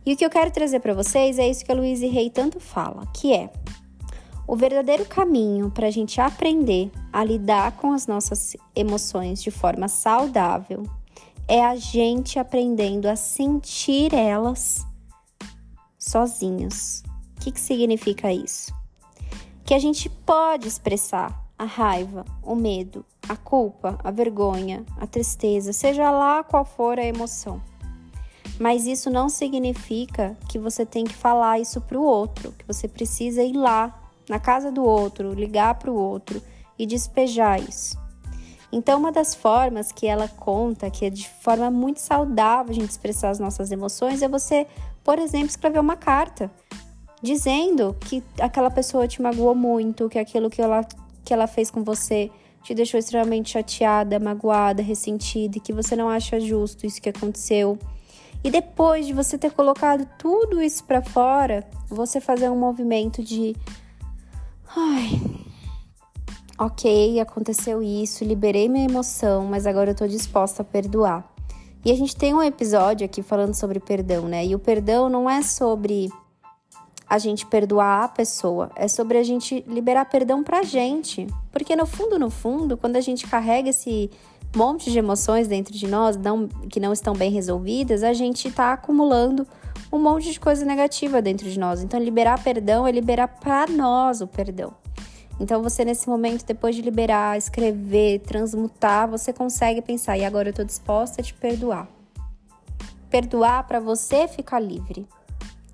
E 0.07 0.13
o 0.13 0.17
que 0.17 0.25
eu 0.25 0.31
quero 0.31 0.51
trazer 0.51 0.81
para 0.81 0.93
vocês 0.93 1.39
é 1.39 1.49
isso 1.49 1.65
que 1.65 1.73
a 1.73 1.75
Louise 1.75 2.07
Rey 2.07 2.29
tanto 2.29 2.61
fala, 2.61 3.07
que 3.15 3.33
é 3.33 3.51
o 4.47 4.57
verdadeiro 4.57 5.05
caminho 5.07 5.71
para 5.71 5.87
a 5.87 5.91
gente 5.91 6.21
aprender 6.21 6.91
a 7.13 7.25
lidar 7.25 7.73
com 7.73 7.93
as 7.93 8.07
nossas 8.07 8.57
emoções 8.77 9.43
de 9.43 9.51
forma 9.51 9.89
saudável 9.89 10.85
é 11.49 11.65
a 11.65 11.77
gente 11.77 12.39
aprendendo 12.39 13.07
a 13.07 13.17
sentir 13.17 14.15
elas 14.15 14.87
sozinhos. 15.99 17.03
O 17.37 17.41
que, 17.41 17.53
que 17.53 17.61
significa 17.61 18.33
isso? 18.33 18.73
Que 19.65 19.75
a 19.75 19.79
gente 19.79 20.09
pode 20.09 20.69
expressar 20.69 21.43
a 21.59 21.65
raiva, 21.65 22.25
o 22.43 22.55
medo, 22.55 23.05
a 23.29 23.37
culpa, 23.37 23.99
a 24.03 24.11
vergonha, 24.11 24.85
a 24.99 25.07
tristeza, 25.07 25.73
seja 25.73 26.11
lá 26.11 26.43
qual 26.43 26.65
for 26.65 26.99
a 26.99 27.05
emoção. 27.05 27.61
Mas 28.59 28.87
isso 28.87 29.11
não 29.11 29.29
significa 29.29 30.37
que 30.49 30.59
você 30.59 30.85
tem 30.85 31.05
que 31.05 31.15
falar 31.15 31.59
isso 31.59 31.81
para 31.81 31.99
o 31.99 32.05
outro, 32.05 32.53
que 32.53 32.67
você 32.67 32.87
precisa 32.87 33.43
ir 33.43 33.55
lá 33.55 34.04
na 34.29 34.39
casa 34.39 34.71
do 34.71 34.85
outro, 34.85 35.33
ligar 35.33 35.75
para 35.75 35.91
o 35.91 35.95
outro 35.95 36.43
e 36.79 36.87
despejar 36.87 37.61
isso. 37.61 37.99
Então, 38.73 38.99
uma 38.99 39.13
das 39.13 39.35
formas 39.35 39.93
que 39.93 40.07
ela 40.07 40.27
conta, 40.27 40.91
que 40.91 41.05
é 41.05 41.11
de 41.11 41.29
forma 41.29 41.71
muito 41.71 42.01
saudável 42.01 42.73
a 42.73 42.75
gente 42.75 42.91
expressar 42.91 43.31
as 43.31 43.39
nossas 43.39 43.71
emoções, 43.71 44.21
é 44.21 44.29
você, 44.29 44.67
por 45.05 45.19
exemplo, 45.19 45.47
escrever 45.47 45.79
uma 45.79 45.97
carta 45.97 46.51
dizendo 47.23 47.97
que 48.01 48.23
aquela 48.41 48.71
pessoa 48.71 49.09
te 49.09 49.23
magoou 49.23 49.55
muito, 49.55 50.09
que 50.09 50.19
aquilo 50.19 50.51
que 50.51 50.61
ela, 50.61 50.85
que 51.25 51.33
ela 51.33 51.47
fez 51.47 51.71
com 51.71 51.83
você 51.83 52.31
te 52.63 52.75
deixou 52.75 52.99
extremamente 52.99 53.51
chateada, 53.51 54.19
magoada, 54.19 54.83
ressentida 54.83 55.59
e 55.59 55.61
que 55.61 55.73
você 55.73 55.95
não 55.95 56.09
acha 56.09 56.41
justo 56.41 56.85
isso 56.85 57.01
que 57.01 57.09
aconteceu. 57.09 57.79
E 58.43 58.51
depois 58.51 59.07
de 59.07 59.13
você 59.13 59.39
ter 59.39 59.53
colocado 59.53 60.07
tudo 60.19 60.61
isso 60.61 60.85
para 60.85 61.01
fora, 61.01 61.65
você 61.89 62.21
fazer 62.21 62.51
um 62.51 62.59
movimento 62.59 63.23
de 63.23 63.55
ai, 64.77 65.21
ok, 66.59 67.21
aconteceu 67.21 67.83
isso, 67.83 68.25
liberei 68.25 68.69
minha 68.69 68.85
emoção, 68.85 69.45
mas 69.45 69.67
agora 69.67 69.91
eu 69.91 69.95
tô 69.95 70.07
disposta 70.07 70.63
a 70.63 70.65
perdoar. 70.65 71.33
E 71.85 71.93
a 71.93 71.95
gente 71.95 72.17
tem 72.17 72.33
um 72.33 72.43
episódio 72.43 73.05
aqui 73.05 73.23
falando 73.23 73.55
sobre 73.55 73.79
perdão, 73.79 74.27
né? 74.27 74.45
E 74.47 74.55
o 74.55 74.59
perdão 74.59 75.09
não 75.09 75.29
é 75.29 75.43
sobre 75.43 76.09
a 77.07 77.19
gente 77.19 77.45
perdoar 77.45 78.05
a 78.05 78.09
pessoa, 78.09 78.71
é 78.75 78.89
sobre 78.89 79.19
a 79.19 79.23
gente 79.23 79.63
liberar 79.69 80.07
perdão 80.07 80.43
pra 80.43 80.63
gente. 80.63 81.27
Porque 81.53 81.77
no 81.77 81.87
fundo, 81.87 82.19
no 82.19 82.31
fundo, 82.31 82.77
quando 82.77 82.97
a 82.97 83.01
gente 83.01 83.27
carrega 83.27 83.69
esse 83.69 84.11
monte 84.57 84.91
de 84.91 84.99
emoções 84.99 85.47
dentro 85.47 85.75
de 85.75 85.87
nós 85.87 86.17
não, 86.17 86.49
que 86.49 86.81
não 86.81 86.93
estão 86.93 87.15
bem 87.15 87.31
resolvidas, 87.31 88.03
a 88.03 88.13
gente 88.13 88.51
tá 88.51 88.73
acumulando 88.73 89.47
um 89.93 89.99
monte 89.99 90.33
de 90.33 90.41
coisa 90.41 90.65
negativa 90.65 91.23
dentro 91.23 91.49
de 91.49 91.59
nós. 91.59 91.83
Então, 91.83 92.01
liberar 92.01 92.43
perdão 92.43 92.87
é 92.87 92.93
liberar 92.93 93.29
para 93.29 93.67
nós 93.67 94.21
o 94.21 94.27
perdão. 94.27 94.75
Então, 95.39 95.63
você 95.63 95.85
nesse 95.85 96.09
momento, 96.09 96.45
depois 96.45 96.77
de 96.77 96.83
liberar, 96.83 97.37
escrever, 97.37 98.21
transmutar, 98.21 99.09
você 99.09 99.33
consegue 99.33 99.83
pensar: 99.83 100.17
e 100.17 100.25
agora 100.25 100.49
eu 100.49 100.51
estou 100.51 100.65
disposta 100.65 101.21
a 101.21 101.25
te 101.25 101.35
perdoar. 101.35 101.89
Perdoar 103.11 103.67
para 103.67 103.81
você 103.81 104.29
ficar 104.29 104.61
livre. 104.61 105.07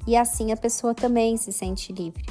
E 0.06 0.16
assim 0.16 0.50
a 0.50 0.56
pessoa 0.56 0.94
também 0.94 1.36
se 1.36 1.52
sente 1.52 1.92
livre. 1.92 2.24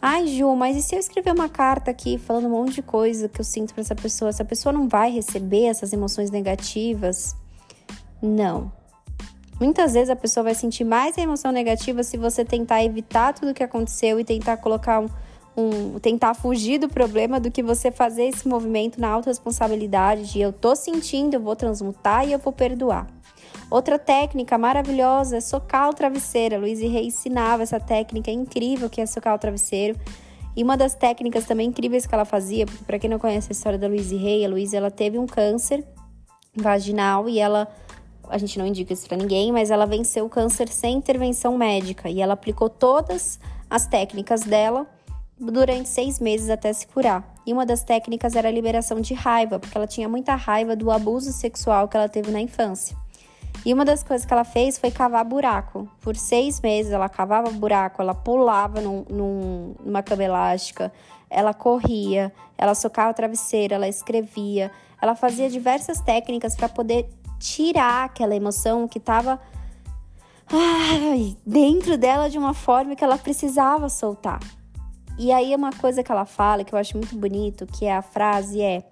Ai, 0.00 0.28
Ju, 0.28 0.54
mas 0.54 0.76
e 0.76 0.82
se 0.82 0.94
eu 0.94 1.00
escrever 1.00 1.32
uma 1.32 1.48
carta 1.48 1.90
aqui 1.90 2.18
falando 2.18 2.46
um 2.46 2.50
monte 2.50 2.74
de 2.74 2.82
coisa 2.82 3.28
que 3.28 3.40
eu 3.40 3.44
sinto 3.44 3.74
para 3.74 3.80
essa 3.80 3.96
pessoa? 3.96 4.28
Essa 4.28 4.44
pessoa 4.44 4.72
não 4.72 4.88
vai 4.88 5.10
receber 5.10 5.64
essas 5.64 5.92
emoções 5.92 6.30
negativas? 6.30 7.36
Não. 8.22 8.77
Muitas 9.60 9.94
vezes 9.94 10.08
a 10.08 10.16
pessoa 10.16 10.44
vai 10.44 10.54
sentir 10.54 10.84
mais 10.84 11.18
a 11.18 11.20
emoção 11.20 11.50
negativa 11.50 12.02
se 12.04 12.16
você 12.16 12.44
tentar 12.44 12.84
evitar 12.84 13.32
tudo 13.34 13.50
o 13.50 13.54
que 13.54 13.62
aconteceu 13.62 14.20
e 14.20 14.24
tentar 14.24 14.56
colocar 14.58 15.00
um, 15.00 15.08
um, 15.56 15.98
tentar 15.98 16.34
fugir 16.34 16.78
do 16.78 16.88
problema 16.88 17.40
do 17.40 17.50
que 17.50 17.60
você 17.60 17.90
fazer 17.90 18.24
esse 18.24 18.46
movimento 18.46 19.00
na 19.00 19.08
autorresponsabilidade 19.08 20.32
de 20.32 20.40
eu 20.40 20.52
tô 20.52 20.76
sentindo, 20.76 21.34
eu 21.34 21.40
vou 21.40 21.56
transmutar 21.56 22.28
e 22.28 22.32
eu 22.32 22.38
vou 22.38 22.52
perdoar. 22.52 23.08
Outra 23.68 23.98
técnica 23.98 24.56
maravilhosa 24.56 25.38
é 25.38 25.40
socar 25.40 25.90
o 25.90 25.92
travesseiro. 25.92 26.54
A 26.54 26.58
Luiz 26.58 26.80
Rey 26.80 27.06
ensinava 27.06 27.64
essa 27.64 27.80
técnica 27.80 28.30
incrível 28.30 28.88
que 28.88 29.00
é 29.00 29.06
socar 29.06 29.34
o 29.34 29.38
travesseiro. 29.38 29.98
E 30.56 30.62
uma 30.62 30.76
das 30.76 30.94
técnicas 30.94 31.44
também 31.44 31.68
incríveis 31.68 32.06
que 32.06 32.14
ela 32.14 32.24
fazia, 32.24 32.64
porque 32.64 32.84
para 32.84 32.98
quem 32.98 33.10
não 33.10 33.18
conhece 33.18 33.48
a 33.50 33.52
história 33.52 33.78
da 33.78 33.86
Luiz 33.86 34.10
Rey, 34.10 34.44
a 34.44 34.48
Luiz 34.48 34.72
ela 34.72 34.90
teve 34.90 35.18
um 35.18 35.26
câncer 35.26 35.84
vaginal 36.56 37.28
e 37.28 37.38
ela 37.38 37.68
a 38.30 38.38
gente 38.38 38.58
não 38.58 38.66
indica 38.66 38.92
isso 38.92 39.06
para 39.06 39.16
ninguém, 39.16 39.52
mas 39.52 39.70
ela 39.70 39.86
venceu 39.86 40.26
o 40.26 40.28
câncer 40.28 40.68
sem 40.68 40.96
intervenção 40.96 41.56
médica 41.56 42.08
e 42.08 42.20
ela 42.20 42.34
aplicou 42.34 42.68
todas 42.68 43.38
as 43.68 43.86
técnicas 43.86 44.42
dela 44.42 44.86
durante 45.38 45.88
seis 45.88 46.18
meses 46.18 46.50
até 46.50 46.72
se 46.72 46.86
curar. 46.86 47.34
E 47.46 47.52
uma 47.52 47.64
das 47.64 47.82
técnicas 47.84 48.34
era 48.34 48.48
a 48.48 48.52
liberação 48.52 49.00
de 49.00 49.14
raiva, 49.14 49.58
porque 49.58 49.76
ela 49.76 49.86
tinha 49.86 50.08
muita 50.08 50.34
raiva 50.34 50.74
do 50.74 50.90
abuso 50.90 51.32
sexual 51.32 51.88
que 51.88 51.96
ela 51.96 52.08
teve 52.08 52.30
na 52.30 52.40
infância. 52.40 52.96
E 53.64 53.72
uma 53.72 53.84
das 53.84 54.02
coisas 54.02 54.26
que 54.26 54.32
ela 54.32 54.44
fez 54.44 54.78
foi 54.78 54.90
cavar 54.90 55.24
buraco. 55.24 55.88
Por 56.00 56.16
seis 56.16 56.60
meses 56.60 56.92
ela 56.92 57.08
cavava 57.08 57.50
buraco, 57.50 58.00
ela 58.00 58.14
pulava 58.14 58.80
num, 58.80 59.04
num, 59.08 59.74
numa 59.84 60.02
cama 60.02 60.24
elástica, 60.24 60.92
ela 61.30 61.52
corria, 61.52 62.32
ela 62.56 62.74
socava 62.74 63.10
o 63.10 63.14
travesseiro, 63.14 63.74
ela 63.74 63.88
escrevia, 63.88 64.70
ela 65.00 65.14
fazia 65.14 65.50
diversas 65.50 66.00
técnicas 66.00 66.56
para 66.56 66.68
poder 66.68 67.08
tirar 67.38 68.04
aquela 68.04 68.34
emoção 68.34 68.88
que 68.88 68.98
estava 68.98 69.40
dentro 71.46 71.98
dela 71.98 72.28
de 72.28 72.38
uma 72.38 72.54
forma 72.54 72.96
que 72.96 73.04
ela 73.04 73.18
precisava 73.18 73.88
soltar. 73.88 74.40
E 75.18 75.32
aí 75.32 75.54
uma 75.54 75.72
coisa 75.72 76.02
que 76.02 76.12
ela 76.12 76.24
fala 76.24 76.64
que 76.64 76.72
eu 76.72 76.78
acho 76.78 76.96
muito 76.96 77.16
bonito, 77.16 77.66
que 77.66 77.84
é 77.84 77.94
a 77.94 78.02
frase 78.02 78.60
é: 78.62 78.84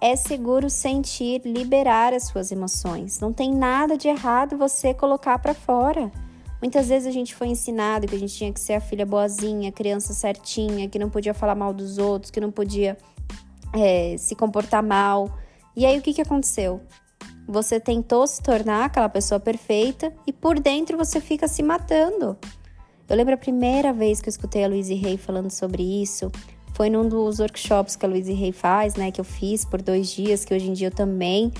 é 0.00 0.14
seguro 0.14 0.68
sentir, 0.68 1.42
liberar 1.44 2.12
as 2.12 2.24
suas 2.24 2.52
emoções. 2.52 3.18
Não 3.18 3.32
tem 3.32 3.52
nada 3.52 3.96
de 3.96 4.08
errado 4.08 4.56
você 4.56 4.92
colocar 4.94 5.38
para 5.38 5.54
fora. 5.54 6.10
Muitas 6.60 6.88
vezes 6.88 7.08
a 7.08 7.10
gente 7.10 7.34
foi 7.34 7.48
ensinado 7.48 8.06
que 8.06 8.14
a 8.14 8.18
gente 8.18 8.34
tinha 8.34 8.52
que 8.52 8.60
ser 8.60 8.74
a 8.74 8.80
filha 8.80 9.06
boazinha, 9.06 9.70
a 9.70 9.72
criança 9.72 10.12
certinha, 10.12 10.88
que 10.88 10.98
não 10.98 11.08
podia 11.08 11.32
falar 11.32 11.54
mal 11.54 11.72
dos 11.72 11.96
outros, 11.96 12.30
que 12.30 12.38
não 12.38 12.50
podia 12.50 12.98
é, 13.72 14.16
se 14.18 14.34
comportar 14.34 14.82
mal. 14.82 15.30
E 15.74 15.86
aí 15.86 15.98
o 15.98 16.02
que, 16.02 16.12
que 16.12 16.20
aconteceu? 16.20 16.82
Você 17.50 17.80
tentou 17.80 18.28
se 18.28 18.40
tornar 18.40 18.84
aquela 18.84 19.08
pessoa 19.08 19.40
perfeita 19.40 20.12
e 20.24 20.32
por 20.32 20.60
dentro 20.60 20.96
você 20.96 21.20
fica 21.20 21.48
se 21.48 21.64
matando. 21.64 22.38
Eu 23.08 23.16
lembro 23.16 23.34
a 23.34 23.36
primeira 23.36 23.92
vez 23.92 24.20
que 24.20 24.28
eu 24.28 24.30
escutei 24.30 24.62
a 24.62 24.68
Louise 24.68 24.94
Hay 24.94 25.16
falando 25.16 25.50
sobre 25.50 25.82
isso, 25.82 26.30
foi 26.74 26.88
num 26.88 27.08
dos 27.08 27.40
workshops 27.40 27.96
que 27.96 28.06
a 28.06 28.08
Louise 28.08 28.32
Hay 28.32 28.52
faz, 28.52 28.94
né, 28.94 29.10
que 29.10 29.20
eu 29.20 29.24
fiz 29.24 29.64
por 29.64 29.82
dois 29.82 30.10
dias, 30.10 30.44
que 30.44 30.54
hoje 30.54 30.70
em 30.70 30.72
dia 30.72 30.86
eu 30.86 30.92
também 30.92 31.50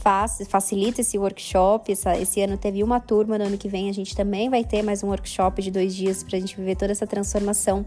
faço, 0.00 0.44
facilito 0.44 1.00
esse 1.00 1.16
workshop. 1.16 1.90
Essa, 1.90 2.14
esse 2.18 2.42
ano 2.42 2.58
teve 2.58 2.84
uma 2.84 3.00
turma, 3.00 3.38
no 3.38 3.46
ano 3.46 3.56
que 3.56 3.70
vem 3.70 3.88
a 3.88 3.92
gente 3.94 4.14
também 4.14 4.50
vai 4.50 4.64
ter 4.64 4.82
mais 4.82 5.02
um 5.02 5.08
workshop 5.08 5.62
de 5.62 5.70
dois 5.70 5.94
dias 5.94 6.22
para 6.22 6.36
a 6.36 6.40
gente 6.40 6.54
viver 6.58 6.76
toda 6.76 6.92
essa 6.92 7.06
transformação. 7.06 7.86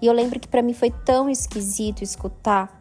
E 0.00 0.06
eu 0.06 0.12
lembro 0.12 0.38
que 0.38 0.46
para 0.46 0.62
mim 0.62 0.72
foi 0.72 0.92
tão 1.04 1.28
esquisito 1.28 2.04
escutar 2.04 2.78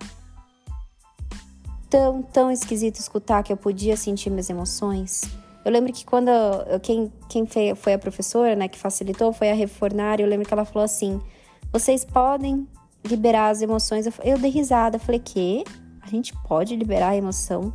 tão, 1.91 2.21
tão 2.23 2.49
esquisito 2.49 2.95
escutar 2.95 3.43
que 3.43 3.51
eu 3.51 3.57
podia 3.57 3.97
sentir 3.97 4.29
minhas 4.29 4.49
emoções. 4.49 5.23
Eu 5.63 5.71
lembro 5.71 5.91
que 5.91 6.05
quando 6.05 6.29
eu, 6.29 6.79
quem, 6.79 7.11
quem 7.29 7.45
foi 7.75 7.93
a 7.93 7.99
professora, 7.99 8.55
né, 8.55 8.67
que 8.67 8.79
facilitou, 8.79 9.31
foi 9.33 9.51
a 9.51 9.53
Refornar, 9.53 10.19
eu 10.19 10.25
lembro 10.25 10.47
que 10.47 10.53
ela 10.53 10.65
falou 10.65 10.85
assim: 10.85 11.21
vocês 11.71 12.03
podem 12.05 12.65
liberar 13.05 13.49
as 13.49 13.61
emoções. 13.61 14.07
Eu, 14.07 14.13
eu 14.23 14.39
dei 14.39 14.49
risada, 14.49 14.97
falei: 14.97 15.19
que? 15.19 15.63
A 16.01 16.07
gente 16.07 16.33
pode 16.47 16.75
liberar 16.75 17.09
a 17.09 17.17
emoção? 17.17 17.73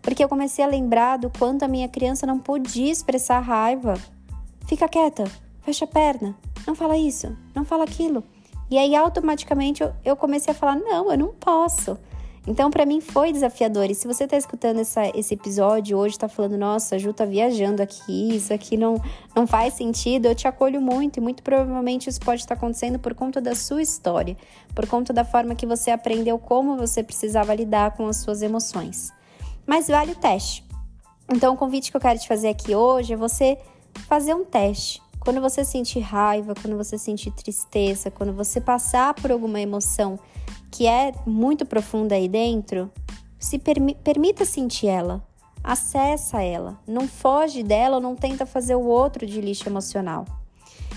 Porque 0.00 0.24
eu 0.24 0.28
comecei 0.28 0.64
a 0.64 0.68
lembrar 0.68 1.18
do 1.18 1.30
quanto 1.30 1.64
a 1.64 1.68
minha 1.68 1.88
criança 1.88 2.26
não 2.26 2.38
podia 2.38 2.90
expressar 2.90 3.40
raiva. 3.40 3.94
Fica 4.66 4.88
quieta, 4.88 5.24
fecha 5.60 5.84
a 5.84 5.88
perna, 5.88 6.34
não 6.66 6.74
fala 6.74 6.96
isso, 6.96 7.36
não 7.54 7.64
fala 7.64 7.84
aquilo. 7.84 8.24
E 8.70 8.76
aí 8.76 8.96
automaticamente 8.96 9.82
eu, 9.82 9.92
eu 10.04 10.16
comecei 10.16 10.52
a 10.52 10.56
falar: 10.56 10.76
não, 10.76 11.12
eu 11.12 11.18
não 11.18 11.28
posso. 11.28 11.98
Então, 12.48 12.70
para 12.70 12.86
mim 12.86 13.02
foi 13.02 13.30
desafiador. 13.30 13.90
E 13.90 13.94
se 13.94 14.06
você 14.06 14.24
está 14.24 14.34
escutando 14.34 14.80
essa, 14.80 15.06
esse 15.14 15.34
episódio 15.34 15.98
hoje, 15.98 16.14
está 16.14 16.30
falando, 16.30 16.56
nossa, 16.56 16.94
a 16.96 16.98
Ju 16.98 17.12
tá 17.12 17.26
viajando 17.26 17.82
aqui, 17.82 18.34
isso 18.34 18.54
aqui 18.54 18.74
não, 18.74 18.98
não 19.36 19.46
faz 19.46 19.74
sentido, 19.74 20.24
eu 20.24 20.34
te 20.34 20.48
acolho 20.48 20.80
muito. 20.80 21.18
E 21.18 21.20
muito 21.20 21.42
provavelmente 21.42 22.08
isso 22.08 22.18
pode 22.18 22.40
estar 22.40 22.54
acontecendo 22.54 22.98
por 22.98 23.14
conta 23.14 23.38
da 23.38 23.54
sua 23.54 23.82
história, 23.82 24.34
por 24.74 24.86
conta 24.86 25.12
da 25.12 25.26
forma 25.26 25.54
que 25.54 25.66
você 25.66 25.90
aprendeu 25.90 26.38
como 26.38 26.74
você 26.74 27.02
precisava 27.02 27.54
lidar 27.54 27.90
com 27.94 28.06
as 28.06 28.16
suas 28.16 28.40
emoções. 28.40 29.12
Mas 29.66 29.88
vale 29.88 30.12
o 30.12 30.16
teste. 30.16 30.64
Então, 31.30 31.52
o 31.52 31.56
convite 31.58 31.90
que 31.90 31.98
eu 31.98 32.00
quero 32.00 32.18
te 32.18 32.26
fazer 32.26 32.48
aqui 32.48 32.74
hoje 32.74 33.12
é 33.12 33.16
você 33.16 33.58
fazer 34.08 34.32
um 34.32 34.46
teste. 34.46 35.02
Quando 35.28 35.42
você 35.42 35.62
sentir 35.62 35.98
raiva, 35.98 36.54
quando 36.54 36.74
você 36.74 36.96
sentir 36.96 37.30
tristeza, 37.32 38.10
quando 38.10 38.32
você 38.32 38.62
passar 38.62 39.12
por 39.12 39.30
alguma 39.30 39.60
emoção 39.60 40.18
que 40.70 40.86
é 40.86 41.12
muito 41.26 41.66
profunda 41.66 42.14
aí 42.14 42.26
dentro, 42.26 42.90
se 43.38 43.58
permi 43.58 43.94
permita 43.94 44.46
sentir 44.46 44.86
ela, 44.86 45.22
acessa 45.62 46.40
ela, 46.40 46.80
não 46.86 47.06
foge 47.06 47.62
dela 47.62 47.96
ou 47.96 48.00
não 48.00 48.16
tenta 48.16 48.46
fazer 48.46 48.74
o 48.74 48.86
outro 48.86 49.26
de 49.26 49.38
lixo 49.38 49.68
emocional. 49.68 50.24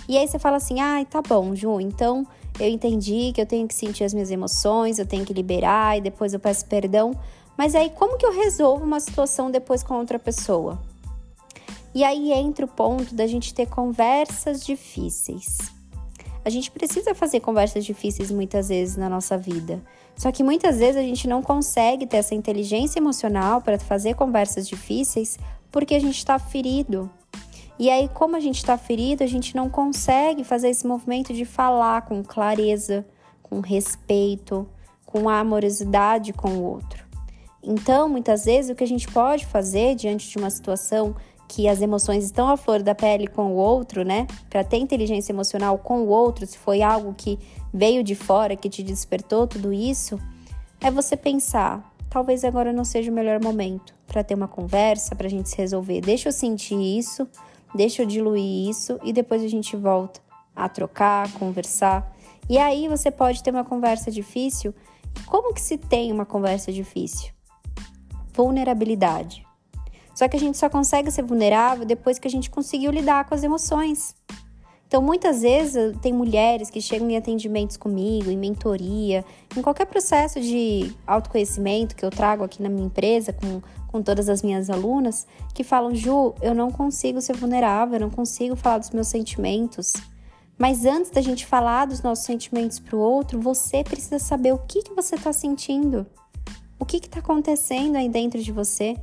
E 0.07 0.17
aí 0.17 0.25
você 0.25 0.39
fala 0.39 0.55
assim: 0.55 0.79
"Ai, 0.79 1.01
ah, 1.01 1.05
tá 1.05 1.21
bom, 1.21 1.53
Ju, 1.53 1.81
então 1.81 2.25
eu 2.57 2.69
entendi 2.69 3.33
que 3.35 3.41
eu 3.41 3.45
tenho 3.45 3.67
que 3.67 3.75
sentir 3.75 4.05
as 4.05 4.13
minhas 4.13 4.31
emoções, 4.31 4.97
eu 4.97 5.05
tenho 5.05 5.25
que 5.25 5.33
liberar 5.33 5.97
e 5.97 6.01
depois 6.01 6.33
eu 6.33 6.39
peço 6.39 6.65
perdão". 6.67 7.11
Mas 7.57 7.75
aí 7.75 7.89
como 7.89 8.17
que 8.17 8.25
eu 8.25 8.31
resolvo 8.31 8.85
uma 8.85 9.01
situação 9.01 9.51
depois 9.51 9.83
com 9.83 9.95
outra 9.95 10.17
pessoa? 10.17 10.79
E 11.93 12.03
aí 12.03 12.31
entra 12.31 12.65
o 12.65 12.69
ponto 12.69 13.13
da 13.13 13.27
gente 13.27 13.53
ter 13.53 13.67
conversas 13.67 14.65
difíceis. 14.65 15.57
A 16.43 16.50
gente 16.50 16.71
precisa 16.71 17.13
fazer 17.13 17.39
conversas 17.39 17.86
difíceis 17.86 18.31
muitas 18.31 18.69
vezes 18.69 18.95
na 18.95 19.10
nossa 19.10 19.38
vida. 19.38 19.81
Só 20.15 20.31
que 20.31 20.43
muitas 20.43 20.79
vezes 20.79 20.98
a 20.98 21.01
gente 21.01 21.27
não 21.27 21.41
consegue 21.41 22.07
ter 22.07 22.17
essa 22.17 22.33
inteligência 22.33 23.00
emocional 23.00 23.62
para 23.62 23.77
fazer 23.77 24.15
conversas 24.15 24.67
difíceis 24.67 25.38
porque 25.71 25.95
a 25.95 26.00
gente 26.00 26.17
está 26.17 26.39
ferido. 26.39 27.10
E 27.77 27.89
aí, 27.89 28.07
como 28.10 28.36
a 28.36 28.39
gente 28.39 28.57
está 28.57 28.77
ferido, 28.77 29.24
a 29.24 29.27
gente 29.27 29.55
não 29.55 29.69
consegue 29.69 30.43
fazer 30.43 30.69
esse 30.69 30.86
movimento 30.86 31.33
de 31.33 31.45
falar 31.45 32.03
com 32.03 32.24
clareza, 32.24 33.05
com 33.41 33.60
respeito, 33.60 34.67
com 35.05 35.27
amorosidade 35.27 36.33
com 36.33 36.50
o 36.50 36.63
outro. 36.63 37.03
Então, 37.63 38.10
muitas 38.10 38.45
vezes, 38.45 38.71
o 38.71 38.75
que 38.75 38.83
a 38.83 38.88
gente 38.88 39.07
pode 39.07 39.45
fazer 39.45 39.95
diante 39.95 40.29
de 40.29 40.38
uma 40.38 40.50
situação 40.50 41.15
que 41.51 41.67
as 41.67 41.81
emoções 41.81 42.24
estão 42.24 42.48
à 42.48 42.55
flor 42.55 42.81
da 42.81 42.96
pele 42.96 43.27
com 43.27 43.51
o 43.51 43.55
outro, 43.55 44.05
né? 44.05 44.25
Para 44.50 44.63
ter 44.63 44.77
inteligência 44.77 45.34
emocional 45.34 45.77
com 45.77 46.03
o 46.03 46.08
outro, 46.08 46.48
se 46.48 46.58
foi 46.58 46.81
algo 46.81 47.13
que 47.13 47.38
veio 47.74 48.05
de 48.05 48.15
fora, 48.15 48.55
que 48.55 48.70
te 48.70 48.81
despertou 48.81 49.46
tudo 49.46 49.74
isso, 49.74 50.17
é 50.79 50.89
você 50.89 51.17
pensar: 51.17 51.93
talvez 52.10 52.46
agora 52.46 52.72
não 52.72 52.86
seja 52.86 53.12
o 53.12 53.13
melhor 53.13 53.43
momento 53.43 53.93
para 54.08 54.24
ter 54.24 54.34
uma 54.34 54.48
conversa, 54.48 55.13
para 55.13 55.27
a 55.27 55.29
gente 55.29 55.50
se 55.50 55.58
resolver. 55.58 56.00
Deixa 56.00 56.29
eu 56.29 56.34
sentir 56.34 56.79
isso, 56.79 57.27
deixa 57.75 58.01
eu 58.01 58.05
diluir 58.05 58.70
isso 58.70 58.98
e 59.03 59.12
depois 59.12 59.43
a 59.43 59.48
gente 59.50 59.75
volta 59.75 60.22
a 60.55 60.70
trocar, 60.70 61.29
conversar. 61.34 62.15
E 62.50 62.58
aí 62.58 62.88
você 62.88 63.12
pode 63.12 63.43
ter 63.43 63.51
uma 63.51 63.65
conversa 63.65 64.10
difícil. 64.10 64.74
Como 65.25 65.53
que 65.53 65.62
se 65.62 65.77
tem 65.77 66.13
uma 66.13 66.25
conversa 66.25 66.72
difícil? 66.72 67.34
Vulnerabilidade. 68.34 69.50
Só 70.13 70.27
que 70.27 70.38
a 70.38 70.39
gente 70.39 70.58
só 70.58 70.70
consegue 70.70 71.10
ser 71.12 71.24
vulnerável 71.24 71.86
depois 71.86 72.20
que 72.20 72.27
a 72.27 72.32
gente 72.32 72.50
conseguiu 72.50 72.91
lidar 72.91 73.25
com 73.25 73.34
as 73.34 73.44
emoções. 73.44 74.15
Então, 74.91 75.01
muitas 75.01 75.41
vezes, 75.41 75.96
tem 76.01 76.12
mulheres 76.12 76.70
que 76.70 76.82
chegam 76.82 77.10
em 77.10 77.15
atendimentos 77.15 77.77
comigo, 77.77 78.30
em 78.30 78.38
mentoria, 78.38 79.24
em 79.56 79.62
qualquer 79.62 79.86
processo 79.86 80.41
de 80.41 80.94
autoconhecimento 81.08 81.96
que 81.96 82.03
eu 82.03 82.10
trago 82.10 82.44
aqui 82.44 82.62
na 82.62 82.68
minha 82.68 82.88
empresa, 82.88 83.32
com, 83.32 83.62
com 83.88 84.01
todas 84.01 84.27
as 84.27 84.41
minhas 84.41 84.70
alunas, 84.70 85.25
que 85.53 85.63
falam: 85.63 85.96
Ju, 85.96 86.36
eu 86.41 86.53
não 86.53 86.70
consigo 86.70 87.22
ser 87.22 87.38
vulnerável, 87.38 87.96
eu 87.96 88.01
não 88.01 88.10
consigo 88.10 88.53
falar 88.58 88.80
dos 88.80 88.89
meus 88.89 89.08
sentimentos. 89.08 89.94
Mas 90.58 90.86
antes 90.86 91.10
da 91.10 91.22
gente 91.22 91.46
falar 91.46 91.86
dos 91.86 92.01
nossos 92.01 92.25
sentimentos 92.25 92.77
para 92.77 92.98
o 92.98 93.00
outro, 93.00 93.39
você 93.39 93.86
precisa 93.86 94.20
saber 94.20 94.53
o 94.53 94.58
que, 94.58 94.84
que 94.84 94.94
você 94.94 95.15
está 95.15 95.32
sentindo, 95.32 96.06
o 96.77 96.86
que 96.86 96.98
está 96.98 97.20
acontecendo 97.20 97.96
aí 97.96 98.10
dentro 98.10 98.44
de 98.44 98.51
você. 98.51 98.98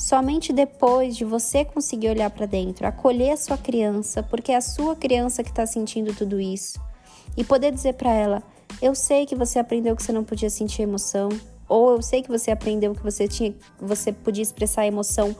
Somente 0.00 0.50
depois 0.50 1.14
de 1.14 1.26
você 1.26 1.62
conseguir 1.62 2.08
olhar 2.08 2.30
para 2.30 2.46
dentro, 2.46 2.86
acolher 2.86 3.32
a 3.32 3.36
sua 3.36 3.58
criança, 3.58 4.22
porque 4.22 4.50
é 4.50 4.56
a 4.56 4.62
sua 4.62 4.96
criança 4.96 5.44
que 5.44 5.50
está 5.50 5.66
sentindo 5.66 6.14
tudo 6.14 6.40
isso, 6.40 6.80
e 7.36 7.44
poder 7.44 7.70
dizer 7.70 7.92
para 7.92 8.10
ela: 8.10 8.42
Eu 8.80 8.94
sei 8.94 9.26
que 9.26 9.36
você 9.36 9.58
aprendeu 9.58 9.94
que 9.94 10.02
você 10.02 10.10
não 10.10 10.24
podia 10.24 10.48
sentir 10.48 10.80
emoção, 10.80 11.28
ou 11.68 11.90
eu 11.90 12.00
sei 12.00 12.22
que 12.22 12.30
você 12.30 12.50
aprendeu 12.50 12.94
que 12.94 13.02
você 13.02 13.28
tinha, 13.28 13.54
você 13.78 14.10
podia 14.10 14.42
expressar 14.42 14.86
emoção 14.86 15.36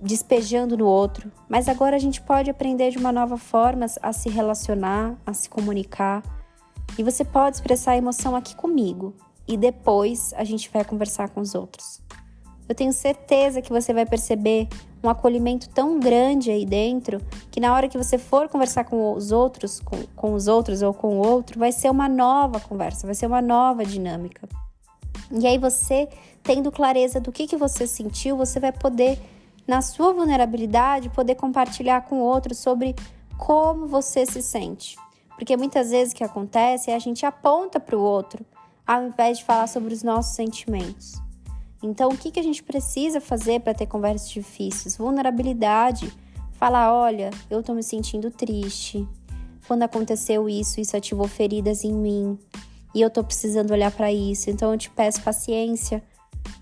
despejando 0.00 0.78
no 0.78 0.86
outro, 0.86 1.30
mas 1.46 1.68
agora 1.68 1.94
a 1.94 2.00
gente 2.00 2.22
pode 2.22 2.48
aprender 2.48 2.90
de 2.90 2.96
uma 2.96 3.12
nova 3.12 3.36
forma 3.36 3.84
a 4.00 4.12
se 4.14 4.30
relacionar, 4.30 5.14
a 5.26 5.34
se 5.34 5.46
comunicar. 5.46 6.22
E 6.98 7.02
você 7.02 7.22
pode 7.22 7.56
expressar 7.56 7.92
a 7.92 7.96
emoção 7.98 8.34
aqui 8.34 8.56
comigo 8.56 9.14
e 9.46 9.58
depois 9.58 10.32
a 10.38 10.44
gente 10.44 10.70
vai 10.72 10.86
conversar 10.86 11.28
com 11.28 11.42
os 11.42 11.54
outros. 11.54 12.03
Eu 12.68 12.74
tenho 12.74 12.92
certeza 12.92 13.60
que 13.60 13.70
você 13.70 13.92
vai 13.92 14.06
perceber 14.06 14.68
um 15.02 15.08
acolhimento 15.08 15.68
tão 15.68 16.00
grande 16.00 16.50
aí 16.50 16.64
dentro 16.64 17.20
que 17.50 17.60
na 17.60 17.74
hora 17.74 17.88
que 17.88 17.98
você 17.98 18.16
for 18.16 18.48
conversar 18.48 18.84
com 18.84 19.12
os 19.12 19.30
outros, 19.30 19.80
com, 19.80 20.02
com 20.16 20.32
os 20.32 20.48
outros 20.48 20.80
ou 20.80 20.94
com 20.94 21.18
o 21.18 21.26
outro, 21.26 21.58
vai 21.58 21.72
ser 21.72 21.90
uma 21.90 22.08
nova 22.08 22.58
conversa, 22.58 23.06
vai 23.06 23.14
ser 23.14 23.26
uma 23.26 23.42
nova 23.42 23.84
dinâmica. 23.84 24.48
E 25.30 25.46
aí 25.46 25.58
você, 25.58 26.08
tendo 26.42 26.72
clareza 26.72 27.20
do 27.20 27.30
que, 27.30 27.46
que 27.46 27.56
você 27.56 27.86
sentiu, 27.86 28.36
você 28.36 28.58
vai 28.58 28.72
poder, 28.72 29.18
na 29.66 29.82
sua 29.82 30.12
vulnerabilidade, 30.12 31.10
poder 31.10 31.34
compartilhar 31.34 32.02
com 32.02 32.16
o 32.16 32.24
outro 32.24 32.54
sobre 32.54 32.94
como 33.36 33.86
você 33.86 34.24
se 34.24 34.42
sente. 34.42 34.96
Porque 35.36 35.56
muitas 35.56 35.90
vezes 35.90 36.14
o 36.14 36.16
que 36.16 36.24
acontece 36.24 36.90
é 36.90 36.94
a 36.94 36.98
gente 36.98 37.26
aponta 37.26 37.78
para 37.78 37.96
o 37.96 38.00
outro, 38.00 38.44
ao 38.86 39.02
invés 39.02 39.38
de 39.38 39.44
falar 39.44 39.66
sobre 39.66 39.92
os 39.92 40.02
nossos 40.02 40.34
sentimentos. 40.34 41.23
Então, 41.84 42.08
o 42.08 42.16
que, 42.16 42.30
que 42.30 42.40
a 42.40 42.42
gente 42.42 42.62
precisa 42.62 43.20
fazer 43.20 43.60
para 43.60 43.74
ter 43.74 43.84
conversas 43.84 44.30
difíceis? 44.30 44.96
Vulnerabilidade. 44.96 46.10
Falar: 46.52 46.90
olha, 46.94 47.30
eu 47.50 47.60
estou 47.60 47.74
me 47.74 47.82
sentindo 47.82 48.30
triste. 48.30 49.06
Quando 49.68 49.82
aconteceu 49.82 50.48
isso, 50.48 50.80
isso 50.80 50.96
ativou 50.96 51.28
feridas 51.28 51.84
em 51.84 51.92
mim. 51.92 52.38
E 52.94 53.02
eu 53.02 53.08
estou 53.08 53.22
precisando 53.22 53.70
olhar 53.70 53.90
para 53.90 54.10
isso. 54.10 54.48
Então, 54.48 54.72
eu 54.72 54.78
te 54.78 54.88
peço 54.88 55.22
paciência 55.22 56.02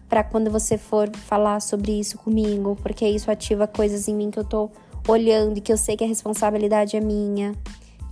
para 0.08 0.24
quando 0.24 0.50
você 0.50 0.76
for 0.76 1.08
falar 1.14 1.60
sobre 1.60 1.92
isso 1.92 2.18
comigo, 2.18 2.76
porque 2.82 3.06
isso 3.06 3.30
ativa 3.30 3.66
coisas 3.68 4.08
em 4.08 4.14
mim 4.14 4.30
que 4.30 4.40
eu 4.40 4.42
estou 4.42 4.72
olhando 5.06 5.56
e 5.56 5.60
que 5.60 5.72
eu 5.72 5.78
sei 5.78 5.96
que 5.96 6.02
a 6.02 6.06
responsabilidade 6.06 6.96
é 6.96 7.00
minha. 7.00 7.54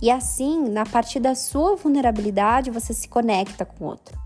E 0.01 0.09
assim, 0.09 0.69
na 0.69 0.85
partir 0.85 1.19
da 1.19 1.35
sua 1.35 1.75
vulnerabilidade, 1.75 2.71
você 2.71 2.93
se 2.93 3.07
conecta 3.07 3.65
com 3.65 3.83
o 3.83 3.87
outro. 3.89 4.17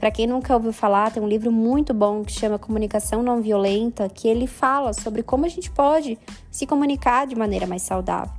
Para 0.00 0.10
quem 0.10 0.26
nunca 0.26 0.54
ouviu 0.54 0.72
falar, 0.72 1.12
tem 1.12 1.22
um 1.22 1.28
livro 1.28 1.52
muito 1.52 1.92
bom 1.92 2.24
que 2.24 2.32
chama 2.32 2.58
Comunicação 2.58 3.22
Não 3.22 3.42
Violenta, 3.42 4.08
que 4.08 4.26
ele 4.26 4.46
fala 4.46 4.94
sobre 4.94 5.22
como 5.22 5.44
a 5.44 5.48
gente 5.48 5.70
pode 5.70 6.18
se 6.50 6.66
comunicar 6.66 7.26
de 7.26 7.36
maneira 7.36 7.66
mais 7.66 7.82
saudável. 7.82 8.32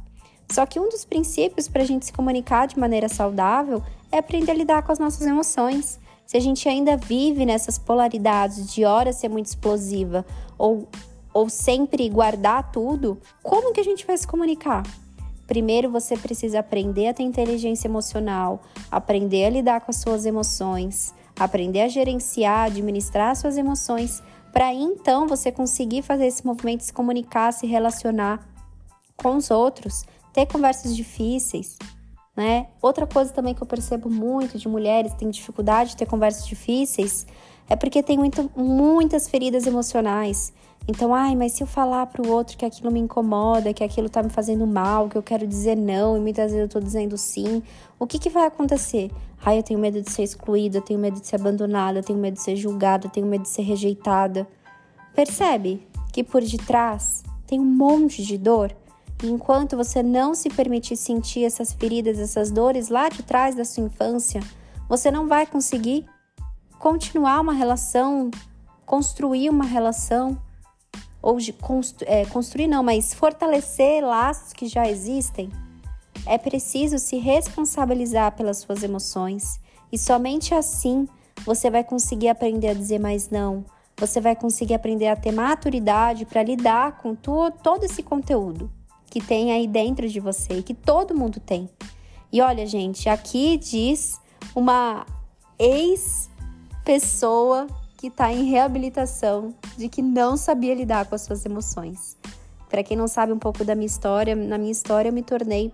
Só 0.52 0.66
que 0.66 0.80
um 0.80 0.90
dos 0.90 1.06
princípios 1.06 1.68
para 1.68 1.84
a 1.84 1.86
gente 1.86 2.08
se 2.08 2.14
comunicar 2.14 2.68
de 2.68 2.80
maneira 2.80 3.08
saudável 3.08 3.84
é 4.12 4.18
aprender 4.18 4.52
a 4.52 4.56
lidar 4.56 4.82
com 4.82 4.92
as 4.92 4.98
nossas 4.98 5.22
emoções. 5.28 6.00
Se 6.26 6.36
a 6.36 6.40
gente 6.40 6.68
ainda 6.68 6.98
vive 6.98 7.46
nessas 7.46 7.78
polaridades 7.78 8.74
de 8.74 8.84
hora 8.84 9.14
ser 9.14 9.30
muito 9.30 9.46
explosiva 9.46 10.26
ou, 10.58 10.88
ou 11.32 11.48
sempre 11.48 12.10
guardar 12.10 12.72
tudo, 12.72 13.20
como 13.44 13.72
que 13.72 13.80
a 13.80 13.84
gente 13.84 14.04
vai 14.04 14.18
se 14.18 14.26
comunicar? 14.26 14.82
Primeiro 15.46 15.92
você 15.92 16.18
precisa 16.18 16.60
aprender 16.60 17.10
a 17.10 17.14
ter 17.14 17.24
inteligência 17.24 17.88
emocional, 17.88 18.64
aprender 18.90 19.46
a 19.46 19.50
lidar 19.52 19.82
com 19.82 19.92
as 19.92 19.98
suas 19.98 20.26
emoções, 20.26 21.14
aprender 21.44 21.82
a 21.82 21.88
gerenciar, 21.88 22.68
administrar 22.68 23.36
suas 23.36 23.58
emoções, 23.58 24.22
para 24.52 24.74
então 24.74 25.28
você 25.28 25.52
conseguir 25.52 26.02
fazer 26.02 26.28
esse 26.28 26.46
movimento, 26.46 26.82
se 26.82 26.94
comunicar, 26.94 27.52
se 27.54 27.66
relacionar 27.66 28.48
com 29.16 29.36
os 29.36 29.52
outros, 29.52 30.04
ter 30.34 30.46
conversas 30.46 30.96
difíceis, 30.96 31.78
né? 32.36 32.68
Outra 32.82 33.06
coisa 33.06 33.32
também 33.32 33.54
que 33.54 33.62
eu 33.62 33.68
percebo 33.68 34.10
muito 34.10 34.58
de 34.58 34.68
mulheres 34.68 35.14
que 35.14 35.20
têm 35.20 35.30
dificuldade 35.30 35.92
de 35.92 35.98
ter 35.98 36.06
conversas 36.06 36.46
difíceis 36.46 37.26
é 37.70 37.76
porque 37.76 38.02
tem 38.04 38.18
muito, 38.18 38.50
muitas 38.56 39.30
feridas 39.30 39.66
emocionais. 39.66 40.54
Então, 40.88 41.14
ai, 41.14 41.36
mas 41.36 41.54
se 41.54 41.64
eu 41.64 41.68
falar 41.68 42.08
para 42.08 42.22
o 42.22 42.30
outro 42.30 42.58
que 42.58 42.66
aquilo 42.66 42.92
me 42.92 43.00
incomoda, 43.00 43.74
que 43.74 43.84
aquilo 43.84 44.10
tá 44.10 44.24
me 44.24 44.30
fazendo 44.30 44.66
mal, 44.66 45.08
que 45.08 45.16
eu 45.16 45.22
quero 45.22 45.46
dizer 45.46 45.76
não 45.78 46.18
e 46.18 46.20
muitas 46.20 46.52
vezes 46.52 46.64
eu 46.64 46.68
tô 46.70 46.80
dizendo 46.80 47.18
sim, 47.18 47.62
o 48.00 48.08
que 48.08 48.18
que 48.18 48.30
vai 48.30 48.48
acontecer? 48.48 49.12
Ai, 49.44 49.60
eu 49.60 49.64
tenho 49.64 49.80
medo 49.80 50.02
de 50.02 50.12
ser 50.12 50.24
excluída, 50.24 50.80
eu 50.80 50.82
tenho 50.82 51.00
medo 51.00 51.20
de 51.20 51.28
ser 51.28 51.36
abandonada, 51.36 52.00
eu 52.00 52.04
tenho 52.04 52.20
medo 52.20 52.34
de 52.34 52.42
ser 52.42 52.56
julgada, 52.56 53.08
eu 53.08 53.12
tenho 53.12 53.28
medo 53.28 53.44
de 53.44 53.50
ser 53.50 53.62
rejeitada. 53.62 54.48
Percebe 55.16 55.88
que 56.12 56.24
por 56.24 56.42
detrás 56.42 57.24
tem 57.46 57.60
um 57.60 57.66
monte 57.66 58.24
de 58.24 58.38
dor? 58.38 58.76
E 59.24 59.28
enquanto 59.28 59.78
você 59.78 60.02
não 60.02 60.34
se 60.34 60.50
permitir 60.50 60.96
sentir 60.96 61.44
essas 61.44 61.74
feridas, 61.74 62.18
essas 62.18 62.50
dores 62.50 62.90
lá 62.90 63.08
de 63.08 63.22
trás 63.22 63.54
da 63.56 63.64
sua 63.64 63.84
infância, 63.84 64.42
você 64.90 65.12
não 65.12 65.28
vai 65.28 65.46
conseguir 65.46 66.06
continuar 66.80 67.40
uma 67.40 67.54
relação, 67.54 68.32
construir 68.86 69.50
uma 69.50 69.64
relação 69.64 70.38
ou 71.22 71.38
de 71.38 71.54
constru 71.54 72.06
é, 72.08 72.26
construir 72.26 72.68
não, 72.68 72.82
mas 72.82 73.14
fortalecer 73.14 74.04
laços 74.04 74.54
que 74.54 74.68
já 74.68 74.90
existem, 74.90 75.50
é 76.26 76.38
preciso 76.38 76.98
se 77.00 77.18
responsabilizar 77.18 78.36
pelas 78.36 78.58
suas 78.58 78.84
emoções 78.84 79.60
e 79.92 79.98
somente 79.98 80.54
assim 80.54 81.08
você 81.46 81.70
vai 81.70 81.84
conseguir 81.84 82.30
aprender 82.30 82.70
a 82.70 82.74
dizer 82.74 83.00
mais 83.00 83.30
não. 83.30 83.66
Você 83.98 84.22
vai 84.22 84.36
conseguir 84.36 84.74
aprender 84.74 85.08
a 85.08 85.16
ter 85.16 85.32
maturidade 85.32 86.26
para 86.26 86.42
lidar 86.44 86.98
com 86.98 87.14
tu, 87.16 87.52
todo 87.64 87.84
esse 87.84 88.02
conteúdo 88.02 88.72
que 89.10 89.22
tem 89.22 89.52
aí 89.52 89.68
dentro 89.68 90.08
de 90.08 90.20
você 90.20 90.60
e 90.60 90.64
que 90.64 90.74
todo 90.74 91.16
mundo 91.16 91.40
tem. 91.40 91.70
E 92.32 92.42
olha, 92.42 92.66
gente, 92.66 93.10
aqui 93.10 93.58
diz 93.58 94.20
uma 94.56 95.06
ex-pessoa 95.60 96.32
que 98.02 98.08
está 98.08 98.34
em 98.34 98.46
reabilitação 98.46 99.54
de 99.78 99.88
que 99.88 100.02
não 100.02 100.36
sabia 100.36 100.74
lidar 100.74 101.06
com 101.06 101.14
as 101.14 101.22
suas 101.22 101.46
emoções. 101.46 102.18
Para 102.68 102.82
quem 102.82 102.98
não 102.98 103.08
sabe 103.08 103.32
um 103.32 103.38
pouco 103.38 103.64
da 103.64 103.76
minha 103.76 103.86
história, 103.86 104.36
na 104.36 104.58
minha 104.58 104.72
história 104.72 105.10
eu 105.10 105.14
me 105.14 105.22
tornei 105.22 105.72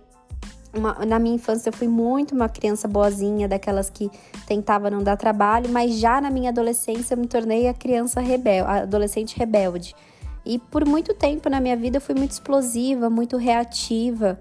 uma, 0.76 1.06
na 1.06 1.18
minha 1.18 1.36
infância 1.36 1.70
eu 1.70 1.72
fui 1.72 1.88
muito 1.88 2.34
uma 2.34 2.46
criança 2.46 2.86
boazinha, 2.86 3.48
daquelas 3.48 3.88
que 3.88 4.10
tentava 4.46 4.90
não 4.90 5.02
dar 5.02 5.16
trabalho, 5.16 5.70
mas 5.70 5.94
já 5.98 6.20
na 6.20 6.28
minha 6.28 6.50
adolescência 6.50 7.14
eu 7.14 7.18
me 7.18 7.26
tornei 7.26 7.66
a 7.66 7.72
criança 7.72 8.20
rebelde, 8.20 8.70
a 8.70 8.82
adolescente 8.82 9.38
rebelde. 9.38 9.96
E 10.44 10.58
por 10.58 10.84
muito 10.84 11.14
tempo 11.14 11.48
na 11.48 11.62
minha 11.62 11.76
vida 11.78 11.96
eu 11.96 12.00
fui 12.02 12.14
muito 12.14 12.32
explosiva, 12.32 13.08
muito 13.08 13.38
reativa. 13.38 14.38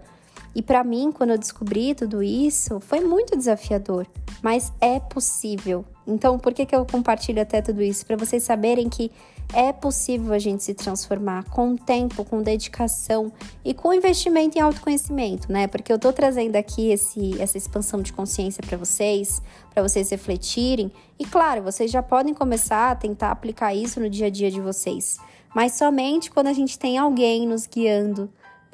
E 0.58 0.62
para 0.64 0.84
mim, 0.84 1.12
quando 1.12 1.30
eu 1.30 1.38
descobri 1.38 1.94
tudo 1.94 2.24
isso, 2.24 2.80
foi 2.80 3.00
muito 3.00 3.38
desafiador, 3.38 4.08
mas 4.42 4.74
é 4.82 5.00
possível. 5.00 5.86
Então, 6.08 6.40
por 6.40 6.52
que, 6.52 6.66
que 6.66 6.76
eu 6.76 6.84
compartilho 6.84 7.40
até 7.40 7.62
tudo 7.62 7.80
isso? 7.84 8.04
Para 8.04 8.16
vocês 8.16 8.42
saberem 8.42 8.90
que 8.90 9.12
é 9.54 9.72
possível 9.72 10.34
a 10.34 10.40
gente 10.40 10.64
se 10.64 10.74
transformar 10.74 11.44
com 11.52 11.76
tempo, 11.76 12.26
com 12.26 12.42
dedicação 12.42 13.32
e 13.64 13.72
com 13.72 13.94
investimento 13.94 14.58
em 14.58 14.62
autoconhecimento, 14.62 15.52
né? 15.52 15.68
Porque 15.68 15.94
eu 15.94 16.00
tô 16.00 16.12
trazendo 16.12 16.56
aqui 16.56 16.90
esse, 16.90 17.40
essa 17.40 17.56
expansão 17.56 18.02
de 18.02 18.12
consciência 18.12 18.64
para 18.66 18.80
vocês, 18.80 19.40
para 19.72 19.84
vocês 19.84 20.10
refletirem. 20.10 20.92
E 21.20 21.26
claro, 21.26 21.62
vocês 21.62 21.92
já 21.92 22.02
podem 22.02 22.34
começar 22.34 22.90
a 22.90 22.96
tentar 22.96 23.30
aplicar 23.30 23.76
isso 23.76 24.00
no 24.00 24.10
dia 24.10 24.26
a 24.26 24.32
dia 24.32 24.50
de 24.50 24.60
vocês, 24.60 25.20
mas 25.54 25.74
somente 25.74 26.32
quando 26.32 26.48
a 26.48 26.54
gente 26.54 26.80
tem 26.80 26.98
alguém 26.98 27.48
nos 27.48 27.68
guiando, 27.68 28.28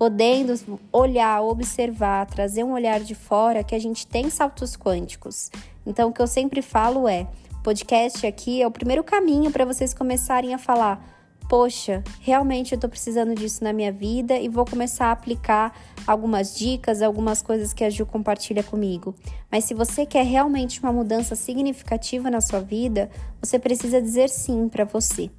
podendo 0.04 0.54
olhar, 0.92 1.42
observar, 1.42 2.26
trazer 2.26 2.62
um 2.62 2.74
olhar 2.74 3.00
de 3.00 3.16
fora 3.16 3.64
que 3.64 3.74
a 3.74 3.80
gente 3.80 4.06
tem 4.06 4.30
saltos 4.30 4.76
quânticos. 4.76 5.50
Então, 5.86 6.10
o 6.10 6.14
que 6.14 6.22
eu 6.22 6.28
sempre 6.28 6.62
falo 6.62 7.08
é: 7.08 7.26
podcast 7.64 8.28
aqui 8.28 8.62
é 8.62 8.68
o 8.68 8.72
primeiro 8.72 9.02
caminho 9.02 9.50
para 9.50 9.64
vocês 9.64 9.94
começarem 9.94 10.54
a 10.54 10.58
falar. 10.58 11.02
Poxa, 11.48 12.04
realmente 12.20 12.74
eu 12.74 12.76
estou 12.76 12.90
precisando 12.90 13.34
disso 13.34 13.64
na 13.64 13.72
minha 13.72 13.94
vida 13.94 14.38
e 14.38 14.50
vou 14.50 14.66
começar 14.66 15.06
a 15.06 15.12
aplicar 15.14 15.74
algumas 16.06 16.54
dicas, 16.54 17.02
algumas 17.02 17.42
coisas 17.42 17.72
que 17.72 17.86
a 17.86 17.90
Ju 17.90 18.06
compartilha 18.06 18.62
comigo. 18.62 19.16
Mas 19.50 19.64
se 19.64 19.74
você 19.74 20.06
quer 20.06 20.26
realmente 20.26 20.82
uma 20.82 20.92
mudança 20.92 21.34
significativa 21.34 22.30
na 22.30 22.42
sua 22.42 22.60
vida, 22.60 23.10
você 23.40 23.58
precisa 23.58 24.02
dizer 24.02 24.28
sim 24.28 24.68
para 24.68 24.84
você. 24.84 25.32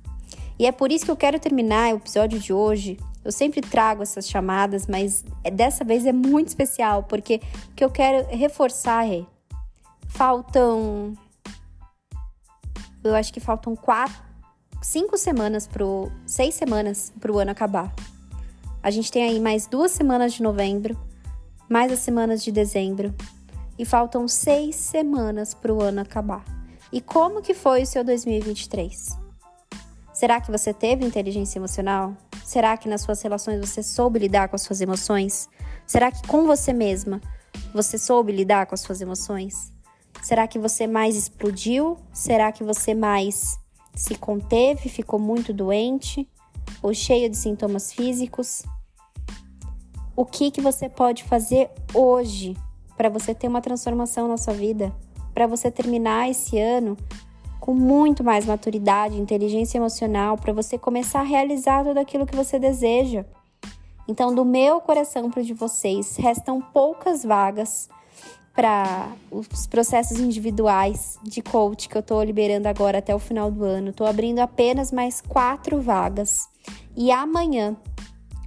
E 0.58 0.64
é 0.64 0.72
por 0.72 0.90
isso 0.90 1.04
que 1.04 1.10
eu 1.10 1.16
quero 1.16 1.38
terminar 1.38 1.92
o 1.92 1.98
episódio 1.98 2.38
de 2.38 2.50
hoje. 2.50 2.96
Eu 3.24 3.32
sempre 3.32 3.60
trago 3.62 4.02
essas 4.02 4.28
chamadas, 4.28 4.86
mas 4.86 5.24
dessa 5.52 5.82
vez 5.82 6.04
é 6.04 6.12
muito 6.12 6.48
especial, 6.48 7.04
porque 7.04 7.40
o 7.70 7.74
que 7.74 7.84
eu 7.84 7.90
quero 7.90 8.28
reforçar 8.28 9.08
é: 9.08 9.24
faltam. 10.08 11.14
Eu 13.02 13.14
acho 13.14 13.32
que 13.32 13.40
faltam 13.40 13.74
quatro, 13.74 14.22
cinco 14.82 15.16
semanas 15.16 15.66
pro. 15.66 16.12
seis 16.26 16.54
semanas 16.54 17.12
pro 17.18 17.38
ano 17.38 17.50
acabar. 17.50 17.92
A 18.82 18.90
gente 18.90 19.10
tem 19.10 19.22
aí 19.24 19.40
mais 19.40 19.66
duas 19.66 19.92
semanas 19.92 20.34
de 20.34 20.42
novembro, 20.42 20.94
mais 21.68 21.90
as 21.90 22.00
semanas 22.00 22.44
de 22.44 22.52
dezembro. 22.52 23.14
E 23.78 23.84
faltam 23.84 24.28
seis 24.28 24.76
semanas 24.76 25.52
pro 25.54 25.82
ano 25.82 26.00
acabar. 26.00 26.44
E 26.92 27.00
como 27.00 27.42
que 27.42 27.54
foi 27.54 27.82
o 27.82 27.86
seu 27.86 28.04
2023? 28.04 29.23
Será 30.14 30.40
que 30.40 30.48
você 30.48 30.72
teve 30.72 31.04
inteligência 31.04 31.58
emocional? 31.58 32.16
Será 32.44 32.76
que 32.76 32.88
nas 32.88 33.00
suas 33.00 33.20
relações 33.20 33.58
você 33.58 33.82
soube 33.82 34.20
lidar 34.20 34.48
com 34.48 34.54
as 34.54 34.62
suas 34.62 34.80
emoções? 34.80 35.48
Será 35.84 36.12
que 36.12 36.24
com 36.28 36.46
você 36.46 36.72
mesma 36.72 37.20
você 37.74 37.98
soube 37.98 38.30
lidar 38.30 38.66
com 38.66 38.76
as 38.76 38.80
suas 38.80 39.00
emoções? 39.00 39.72
Será 40.22 40.46
que 40.46 40.56
você 40.56 40.86
mais 40.86 41.16
explodiu? 41.16 41.96
Será 42.12 42.52
que 42.52 42.62
você 42.62 42.94
mais 42.94 43.58
se 43.92 44.14
conteve, 44.14 44.88
ficou 44.88 45.18
muito 45.18 45.52
doente 45.52 46.28
ou 46.80 46.94
cheio 46.94 47.28
de 47.28 47.36
sintomas 47.36 47.92
físicos? 47.92 48.62
O 50.14 50.24
que 50.24 50.52
que 50.52 50.60
você 50.60 50.88
pode 50.88 51.24
fazer 51.24 51.68
hoje 51.92 52.56
para 52.96 53.08
você 53.08 53.34
ter 53.34 53.48
uma 53.48 53.60
transformação 53.60 54.28
na 54.28 54.36
sua 54.36 54.54
vida? 54.54 54.94
Para 55.34 55.48
você 55.48 55.72
terminar 55.72 56.30
esse 56.30 56.56
ano 56.56 56.96
com 57.64 57.72
muito 57.72 58.22
mais 58.22 58.44
maturidade, 58.44 59.18
inteligência 59.18 59.78
emocional, 59.78 60.36
para 60.36 60.52
você 60.52 60.76
começar 60.76 61.20
a 61.20 61.22
realizar 61.22 61.82
tudo 61.82 61.96
aquilo 61.96 62.26
que 62.26 62.36
você 62.36 62.58
deseja. 62.58 63.24
Então, 64.06 64.34
do 64.34 64.44
meu 64.44 64.82
coração 64.82 65.30
para 65.30 65.40
o 65.40 65.42
de 65.42 65.54
vocês, 65.54 66.14
restam 66.16 66.60
poucas 66.60 67.24
vagas 67.24 67.88
para 68.54 69.08
os 69.30 69.66
processos 69.66 70.20
individuais 70.20 71.18
de 71.22 71.40
coach 71.40 71.88
que 71.88 71.96
eu 71.96 72.00
estou 72.00 72.22
liberando 72.22 72.68
agora 72.68 72.98
até 72.98 73.14
o 73.14 73.18
final 73.18 73.50
do 73.50 73.64
ano. 73.64 73.88
Estou 73.88 74.06
abrindo 74.06 74.40
apenas 74.40 74.92
mais 74.92 75.22
quatro 75.22 75.80
vagas. 75.80 76.46
E 76.94 77.10
amanhã 77.10 77.74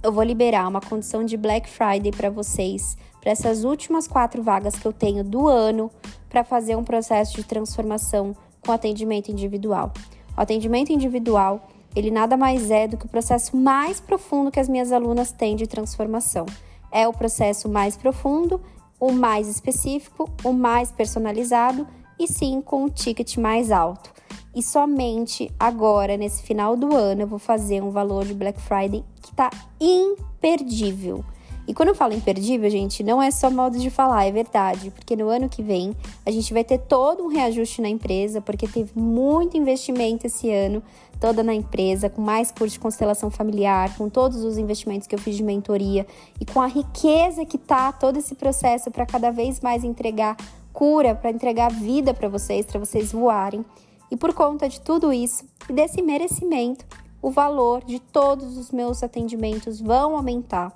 eu 0.00 0.12
vou 0.12 0.22
liberar 0.22 0.68
uma 0.68 0.80
condição 0.80 1.24
de 1.24 1.36
Black 1.36 1.68
Friday 1.68 2.12
para 2.12 2.30
vocês, 2.30 2.96
para 3.20 3.32
essas 3.32 3.64
últimas 3.64 4.06
quatro 4.06 4.44
vagas 4.44 4.76
que 4.76 4.86
eu 4.86 4.92
tenho 4.92 5.24
do 5.24 5.48
ano, 5.48 5.90
para 6.30 6.44
fazer 6.44 6.76
um 6.76 6.84
processo 6.84 7.34
de 7.34 7.42
transformação 7.42 8.36
com 8.68 8.72
atendimento 8.72 9.30
individual. 9.30 9.90
O 10.36 10.40
atendimento 10.42 10.92
individual, 10.92 11.70
ele 11.96 12.10
nada 12.10 12.36
mais 12.36 12.70
é 12.70 12.86
do 12.86 12.98
que 12.98 13.06
o 13.06 13.08
processo 13.08 13.56
mais 13.56 13.98
profundo 13.98 14.50
que 14.50 14.60
as 14.60 14.68
minhas 14.68 14.92
alunas 14.92 15.32
têm 15.32 15.56
de 15.56 15.66
transformação. 15.66 16.44
É 16.92 17.08
o 17.08 17.12
processo 17.14 17.66
mais 17.66 17.96
profundo, 17.96 18.60
o 19.00 19.10
mais 19.10 19.48
específico, 19.48 20.28
o 20.44 20.52
mais 20.52 20.92
personalizado 20.92 21.88
e 22.20 22.28
sim 22.28 22.60
com 22.60 22.84
um 22.84 22.88
ticket 22.90 23.38
mais 23.38 23.72
alto. 23.72 24.12
E 24.54 24.62
somente 24.62 25.50
agora, 25.58 26.18
nesse 26.18 26.42
final 26.42 26.76
do 26.76 26.94
ano, 26.94 27.22
eu 27.22 27.26
vou 27.26 27.38
fazer 27.38 27.82
um 27.82 27.90
valor 27.90 28.26
de 28.26 28.34
Black 28.34 28.60
Friday 28.60 29.02
que 29.22 29.30
está 29.30 29.48
imperdível. 29.80 31.24
E 31.68 31.74
quando 31.74 31.90
eu 31.90 31.94
falo 31.94 32.14
imperdível, 32.14 32.70
gente, 32.70 33.04
não 33.04 33.22
é 33.22 33.30
só 33.30 33.50
modo 33.50 33.78
de 33.78 33.90
falar, 33.90 34.24
é 34.24 34.32
verdade, 34.32 34.90
porque 34.90 35.14
no 35.14 35.28
ano 35.28 35.50
que 35.50 35.62
vem 35.62 35.94
a 36.24 36.30
gente 36.30 36.50
vai 36.54 36.64
ter 36.64 36.78
todo 36.78 37.22
um 37.22 37.26
reajuste 37.26 37.82
na 37.82 37.90
empresa, 37.90 38.40
porque 38.40 38.66
teve 38.66 38.90
muito 38.98 39.54
investimento 39.54 40.26
esse 40.26 40.50
ano, 40.50 40.82
toda 41.20 41.42
na 41.42 41.52
empresa, 41.52 42.08
com 42.08 42.22
mais 42.22 42.50
curso 42.50 42.72
de 42.72 42.80
constelação 42.80 43.30
familiar, 43.30 43.94
com 43.98 44.08
todos 44.08 44.42
os 44.44 44.56
investimentos 44.56 45.06
que 45.06 45.14
eu 45.14 45.18
fiz 45.18 45.36
de 45.36 45.42
mentoria 45.42 46.06
e 46.40 46.46
com 46.46 46.58
a 46.58 46.66
riqueza 46.66 47.44
que 47.44 47.58
tá 47.58 47.92
todo 47.92 48.16
esse 48.18 48.34
processo 48.34 48.90
para 48.90 49.04
cada 49.04 49.30
vez 49.30 49.60
mais 49.60 49.84
entregar 49.84 50.38
cura, 50.72 51.14
para 51.14 51.30
entregar 51.30 51.70
vida 51.70 52.14
para 52.14 52.30
vocês, 52.30 52.64
para 52.64 52.80
vocês 52.80 53.12
voarem. 53.12 53.62
E 54.10 54.16
por 54.16 54.32
conta 54.32 54.70
de 54.70 54.80
tudo 54.80 55.12
isso 55.12 55.44
e 55.68 55.74
desse 55.74 56.00
merecimento, 56.00 56.86
o 57.20 57.30
valor 57.30 57.84
de 57.84 58.00
todos 58.00 58.56
os 58.56 58.70
meus 58.70 59.02
atendimentos 59.02 59.82
vão 59.82 60.16
aumentar 60.16 60.74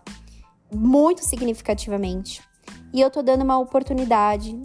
muito 0.75 1.25
significativamente. 1.25 2.43
E 2.93 3.01
eu 3.01 3.11
tô 3.11 3.23
dando 3.23 3.43
uma 3.43 3.59
oportunidade 3.59 4.61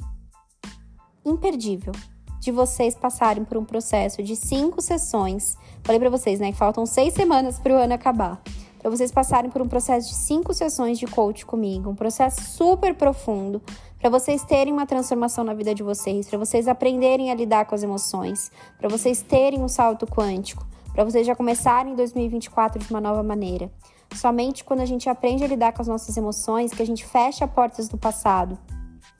imperdível 1.25 1.93
de 2.39 2.51
vocês 2.51 2.95
passarem 2.95 3.43
por 3.43 3.57
um 3.57 3.65
processo 3.65 4.23
de 4.23 4.35
cinco 4.35 4.81
sessões. 4.81 5.57
Falei 5.83 5.99
para 5.99 6.09
vocês, 6.09 6.39
né, 6.39 6.51
que 6.51 6.57
faltam 6.57 6.85
seis 6.85 7.13
semanas 7.13 7.59
para 7.59 7.73
o 7.73 7.77
ano 7.77 7.93
acabar. 7.93 8.41
Para 8.79 8.89
vocês 8.89 9.11
passarem 9.11 9.49
por 9.49 9.61
um 9.61 9.67
processo 9.67 10.07
de 10.07 10.15
cinco 10.15 10.53
sessões 10.53 10.99
de 10.99 11.07
coach 11.07 11.45
comigo, 11.45 11.89
um 11.89 11.95
processo 11.95 12.41
super 12.41 12.93
profundo, 12.93 13.61
para 13.99 14.09
vocês 14.09 14.43
terem 14.43 14.71
uma 14.71 14.85
transformação 14.85 15.43
na 15.43 15.53
vida 15.53 15.73
de 15.73 15.83
vocês, 15.83 16.29
para 16.29 16.37
vocês 16.37 16.67
aprenderem 16.67 17.31
a 17.31 17.35
lidar 17.35 17.65
com 17.65 17.75
as 17.75 17.83
emoções, 17.83 18.51
para 18.77 18.87
vocês 18.87 19.21
terem 19.21 19.61
um 19.61 19.67
salto 19.67 20.05
quântico, 20.05 20.65
para 20.93 21.03
vocês 21.03 21.25
já 21.25 21.35
começarem 21.35 21.95
2024 21.95 22.79
de 22.79 22.89
uma 22.89 23.01
nova 23.01 23.23
maneira. 23.23 23.71
Somente 24.15 24.63
quando 24.63 24.81
a 24.81 24.85
gente 24.85 25.09
aprende 25.09 25.43
a 25.43 25.47
lidar 25.47 25.73
com 25.73 25.81
as 25.81 25.87
nossas 25.87 26.15
emoções, 26.17 26.71
que 26.71 26.81
a 26.81 26.85
gente 26.85 27.05
fecha 27.05 27.47
portas 27.47 27.87
do 27.87 27.97
passado, 27.97 28.57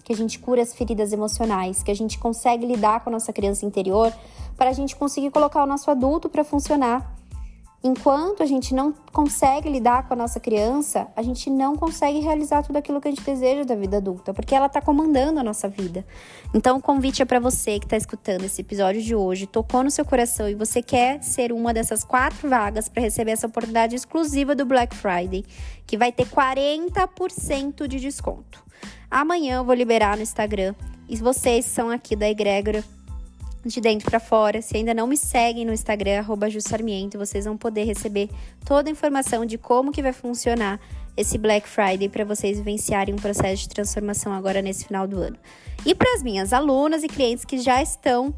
que 0.04 0.14
a 0.14 0.16
gente 0.16 0.40
cura 0.40 0.62
as 0.62 0.74
feridas 0.74 1.12
emocionais, 1.12 1.84
que 1.84 1.92
a 1.92 1.96
gente 1.96 2.18
consegue 2.18 2.66
lidar 2.66 3.02
com 3.02 3.10
a 3.10 3.14
nossa 3.14 3.34
criança 3.34 3.66
interior, 3.66 4.14
para 4.56 4.70
a 4.70 4.74
gente 4.74 4.96
conseguir 4.96 5.32
colocar 5.32 5.64
o 5.64 5.68
nosso 5.68 5.92
adulto 5.92 6.30
para 6.30 6.44
funcionar. 6.44 7.17
Enquanto 7.88 8.44
a 8.44 8.46
gente 8.46 8.74
não 8.74 8.92
consegue 9.14 9.70
lidar 9.70 10.06
com 10.06 10.14
a 10.14 10.18
nossa 10.18 10.42
criança, 10.42 11.08
a 11.16 11.22
gente 11.22 11.50
não 11.50 11.78
consegue 11.78 12.20
realizar 12.20 12.62
tudo 12.62 12.76
aquilo 12.76 13.00
que 13.00 13.08
a 13.08 13.12
gente 13.12 13.24
deseja 13.24 13.64
da 13.64 13.76
vida 13.76 13.96
adulta, 13.96 14.34
porque 14.34 14.54
ela 14.54 14.66
está 14.66 14.82
comandando 14.82 15.40
a 15.40 15.44
nossa 15.44 15.70
vida. 15.70 16.06
Então, 16.54 16.80
o 16.80 16.82
convite 16.82 17.22
é 17.22 17.26
para 17.26 17.40
você 17.40 17.80
que 17.80 17.86
está 17.86 17.96
escutando 17.96 18.44
esse 18.44 18.60
episódio 18.60 19.02
de 19.02 19.16
hoje, 19.16 19.48
tocou 19.48 19.86
no 19.86 19.90
seu 19.90 20.04
coração 20.04 20.50
e 20.50 20.54
você 20.54 20.82
quer 20.82 21.24
ser 21.24 21.54
uma 21.54 21.74
dessas 21.74 22.04
quatro 22.04 22.50
vagas 22.50 22.90
para 22.90 23.02
receber 23.02 23.32
essa 23.32 23.48
oportunidade 23.48 23.96
exclusiva 23.96 24.54
do 24.54 24.66
Black 24.66 24.94
Friday, 24.94 25.46
que 25.86 25.98
vai 25.98 26.12
ter 26.12 26.26
40% 26.26 27.88
de 27.88 28.02
desconto. 28.02 28.62
Amanhã 29.10 29.60
eu 29.60 29.64
vou 29.64 29.74
liberar 29.74 30.18
no 30.18 30.24
Instagram 30.24 30.76
e 31.08 31.16
vocês 31.16 31.64
são 31.64 31.90
aqui 31.90 32.18
da 32.18 32.28
Egrégora 32.28 32.84
de 33.66 33.82
dentro 33.82 34.10
para 34.10 34.20
fora. 34.20 34.62
Se 34.62 34.78
ainda 34.78 34.94
não 34.94 35.08
me 35.08 35.18
seguem 35.18 35.66
no 35.66 35.74
Instagram, 35.74 36.24
Jussarmiento, 36.50 37.18
vocês 37.18 37.46
vão 37.46 37.58
poder 37.58 37.84
receber 37.84 38.30
toda 38.66 38.90
a 38.90 38.92
informação 38.92 39.46
de 39.46 39.58
como 39.58 39.92
que 39.92 40.02
vai 40.02 40.14
funcionar 40.14 40.80
esse 41.16 41.38
Black 41.38 41.68
Friday 41.68 42.08
para 42.08 42.24
vocês 42.24 42.58
vivenciarem 42.58 43.14
um 43.14 43.18
processo 43.18 43.64
de 43.64 43.70
transformação 43.70 44.32
agora 44.32 44.62
nesse 44.62 44.86
final 44.86 45.08
do 45.08 45.18
ano. 45.18 45.38
E 45.86 45.96
para 45.96 46.14
as 46.14 46.24
minhas 46.24 46.54
alunas 46.54 47.04
e 47.04 47.08
clientes 47.08 47.44
que 47.44 47.58
já 47.58 47.82
estão 47.82 48.34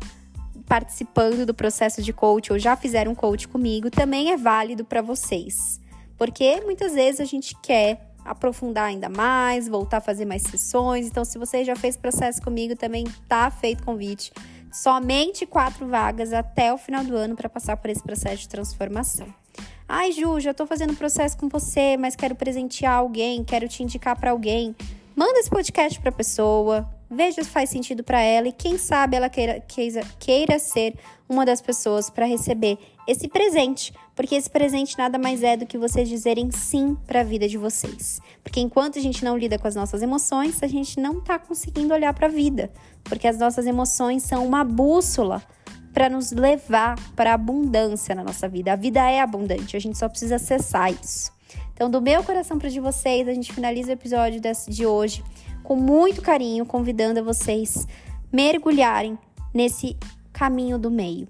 participando 0.65 1.45
do 1.45 1.53
processo 1.53 2.01
de 2.01 2.13
coach 2.13 2.53
ou 2.53 2.60
já 2.60 2.75
fizeram 2.75 3.13
coach 3.13 3.47
comigo, 3.47 3.89
também 3.89 4.32
é 4.32 4.38
válido 4.38 4.86
para 4.86 5.01
vocês. 5.01 5.79
Porque 6.17 6.62
muitas 6.62 6.93
vezes 6.93 7.19
a 7.19 7.25
gente 7.25 7.55
quer 7.62 8.10
aprofundar 8.23 8.86
ainda 8.86 9.10
mais, 9.10 9.67
voltar 9.67 9.97
a 9.97 10.01
fazer 10.01 10.25
mais 10.25 10.43
sessões. 10.43 11.08
Então, 11.08 11.25
se 11.25 11.38
você 11.38 11.63
já 11.63 11.75
fez 11.75 11.97
processo 11.97 12.41
comigo, 12.41 12.75
também 12.75 13.05
tá 13.27 13.49
feito 13.49 13.84
convite 13.84 14.32
Somente 14.71 15.45
quatro 15.45 15.88
vagas 15.88 16.32
até 16.32 16.73
o 16.73 16.77
final 16.77 17.03
do 17.03 17.15
ano 17.15 17.36
para 17.36 17.49
passar 17.49 17.77
por 17.77 17.89
esse 17.89 18.03
processo 18.03 18.38
de 18.38 18.49
transformação. 18.49 19.27
Ai, 19.88 20.12
Ju, 20.12 20.39
já 20.39 20.53
tô 20.53 20.67
fazendo 20.67 20.95
processo 20.95 21.36
com 21.36 21.49
você, 21.49 21.97
mas 21.97 22.15
quero 22.15 22.36
presentear 22.36 22.93
alguém, 22.93 23.43
quero 23.43 23.67
te 23.67 23.82
indicar 23.82 24.15
para 24.19 24.32
alguém. 24.32 24.75
Manda 25.15 25.39
esse 25.39 25.49
podcast 25.49 25.99
para 25.99 26.12
pessoa, 26.12 26.88
veja 27.10 27.43
se 27.43 27.49
faz 27.49 27.69
sentido 27.71 28.03
para 28.03 28.21
ela 28.21 28.47
e 28.47 28.51
quem 28.51 28.77
sabe 28.77 29.17
ela 29.17 29.29
queira, 29.29 29.60
queira, 29.60 30.01
queira 30.19 30.60
ser 30.60 30.93
uma 31.27 31.45
das 31.45 31.60
pessoas 31.60 32.10
para 32.10 32.25
receber 32.25 32.77
esse 33.08 33.27
presente, 33.27 33.91
porque 34.19 34.36
esse 34.36 34.49
presente 34.49 34.97
nada 34.97 35.17
mais 35.17 35.43
é 35.43 35.55
do 35.55 35.65
que 35.65 35.77
vocês 35.77 36.10
dizerem 36.10 36.51
sim 36.51 36.93
para 37.08 37.21
a 37.21 37.23
vida 37.23 37.47
de 37.47 37.58
vocês. 37.58 38.19
Porque 38.43 38.60
enquanto 38.60 38.99
a 38.99 39.01
gente 39.01 39.23
não 39.23 39.38
lida 39.38 39.58
com 39.58 39.65
as 39.65 39.75
nossas 39.75 40.01
emoções, 40.01 40.62
a 40.62 40.67
gente 40.67 40.99
não 40.99 41.19
está 41.19 41.39
conseguindo 41.39 41.93
olhar 41.93 42.13
para 42.13 42.27
a 42.27 42.29
vida, 42.29 42.69
porque 43.05 43.25
as 43.25 43.39
nossas 43.39 43.65
emoções 43.65 44.23
são 44.23 44.45
uma 44.45 44.62
bússola 44.65 45.41
para 45.93 46.10
nos 46.10 46.34
levar 46.34 46.99
para 47.15 47.32
a 47.32 47.36
abundância 47.36 48.13
na 48.13 48.21
nossa 48.21 48.45
vida. 48.49 48.73
A 48.73 48.75
vida 48.75 48.99
é 49.10 49.21
abundante, 49.21 49.77
a 49.77 49.79
gente 49.79 49.97
só 49.97 50.10
precisa 50.10 50.36
acessar 50.36 50.91
isso. 50.91 51.32
Então, 51.73 51.89
do 51.89 52.01
meu 52.01 52.21
coração 52.21 52.60
para 52.60 52.69
de 52.69 52.82
vocês, 52.82 53.25
a 53.25 53.34
gente 53.34 53.53
finaliza 53.53 53.91
o 53.91 53.93
episódio 53.93 54.41
de 54.67 54.86
hoje 54.86 55.23
com 55.63 55.77
muito 55.77 56.21
carinho, 56.21 56.65
convidando 56.65 57.21
a 57.21 57.23
vocês 57.23 57.88
mergulharem 58.34 59.17
nesse 59.53 59.95
caminho 60.34 60.77
do 60.77 60.91
meio. 60.91 61.25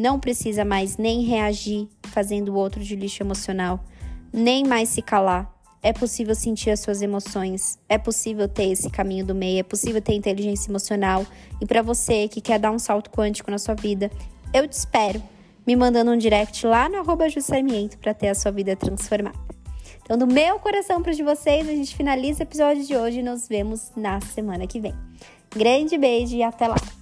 Não 0.00 0.18
precisa 0.18 0.64
mais 0.64 0.96
nem 0.96 1.20
reagir 1.24 1.86
fazendo 2.04 2.48
o 2.48 2.54
outro 2.54 2.82
de 2.82 2.96
lixo 2.96 3.22
emocional, 3.22 3.84
nem 4.32 4.64
mais 4.64 4.88
se 4.88 5.02
calar. 5.02 5.54
É 5.82 5.92
possível 5.92 6.34
sentir 6.34 6.70
as 6.70 6.80
suas 6.80 7.02
emoções, 7.02 7.78
é 7.86 7.98
possível 7.98 8.48
ter 8.48 8.70
esse 8.70 8.88
caminho 8.88 9.26
do 9.26 9.34
meio, 9.34 9.60
é 9.60 9.62
possível 9.62 10.00
ter 10.00 10.14
inteligência 10.14 10.70
emocional. 10.70 11.26
E 11.60 11.66
para 11.66 11.82
você 11.82 12.28
que 12.28 12.40
quer 12.40 12.58
dar 12.58 12.70
um 12.70 12.78
salto 12.78 13.10
quântico 13.10 13.50
na 13.50 13.58
sua 13.58 13.74
vida, 13.74 14.10
eu 14.54 14.66
te 14.66 14.72
espero 14.72 15.22
me 15.66 15.76
mandando 15.76 16.12
um 16.12 16.16
direct 16.16 16.66
lá 16.66 16.88
no 16.88 16.96
arroba 16.96 17.26
para 18.00 18.14
ter 18.14 18.28
a 18.28 18.34
sua 18.34 18.50
vida 18.50 18.74
transformada. 18.74 19.38
Então, 20.02 20.16
do 20.16 20.26
meu 20.26 20.58
coração 20.60 21.02
para 21.02 21.12
de 21.12 21.22
vocês, 21.22 21.68
a 21.68 21.72
gente 21.72 21.94
finaliza 21.94 22.40
o 22.40 22.44
episódio 22.44 22.86
de 22.86 22.96
hoje 22.96 23.18
e 23.18 23.22
nos 23.22 23.46
vemos 23.46 23.92
na 23.94 24.18
semana 24.22 24.66
que 24.66 24.80
vem. 24.80 24.94
Grande 25.54 25.98
beijo 25.98 26.34
e 26.36 26.42
até 26.42 26.66
lá! 26.68 26.99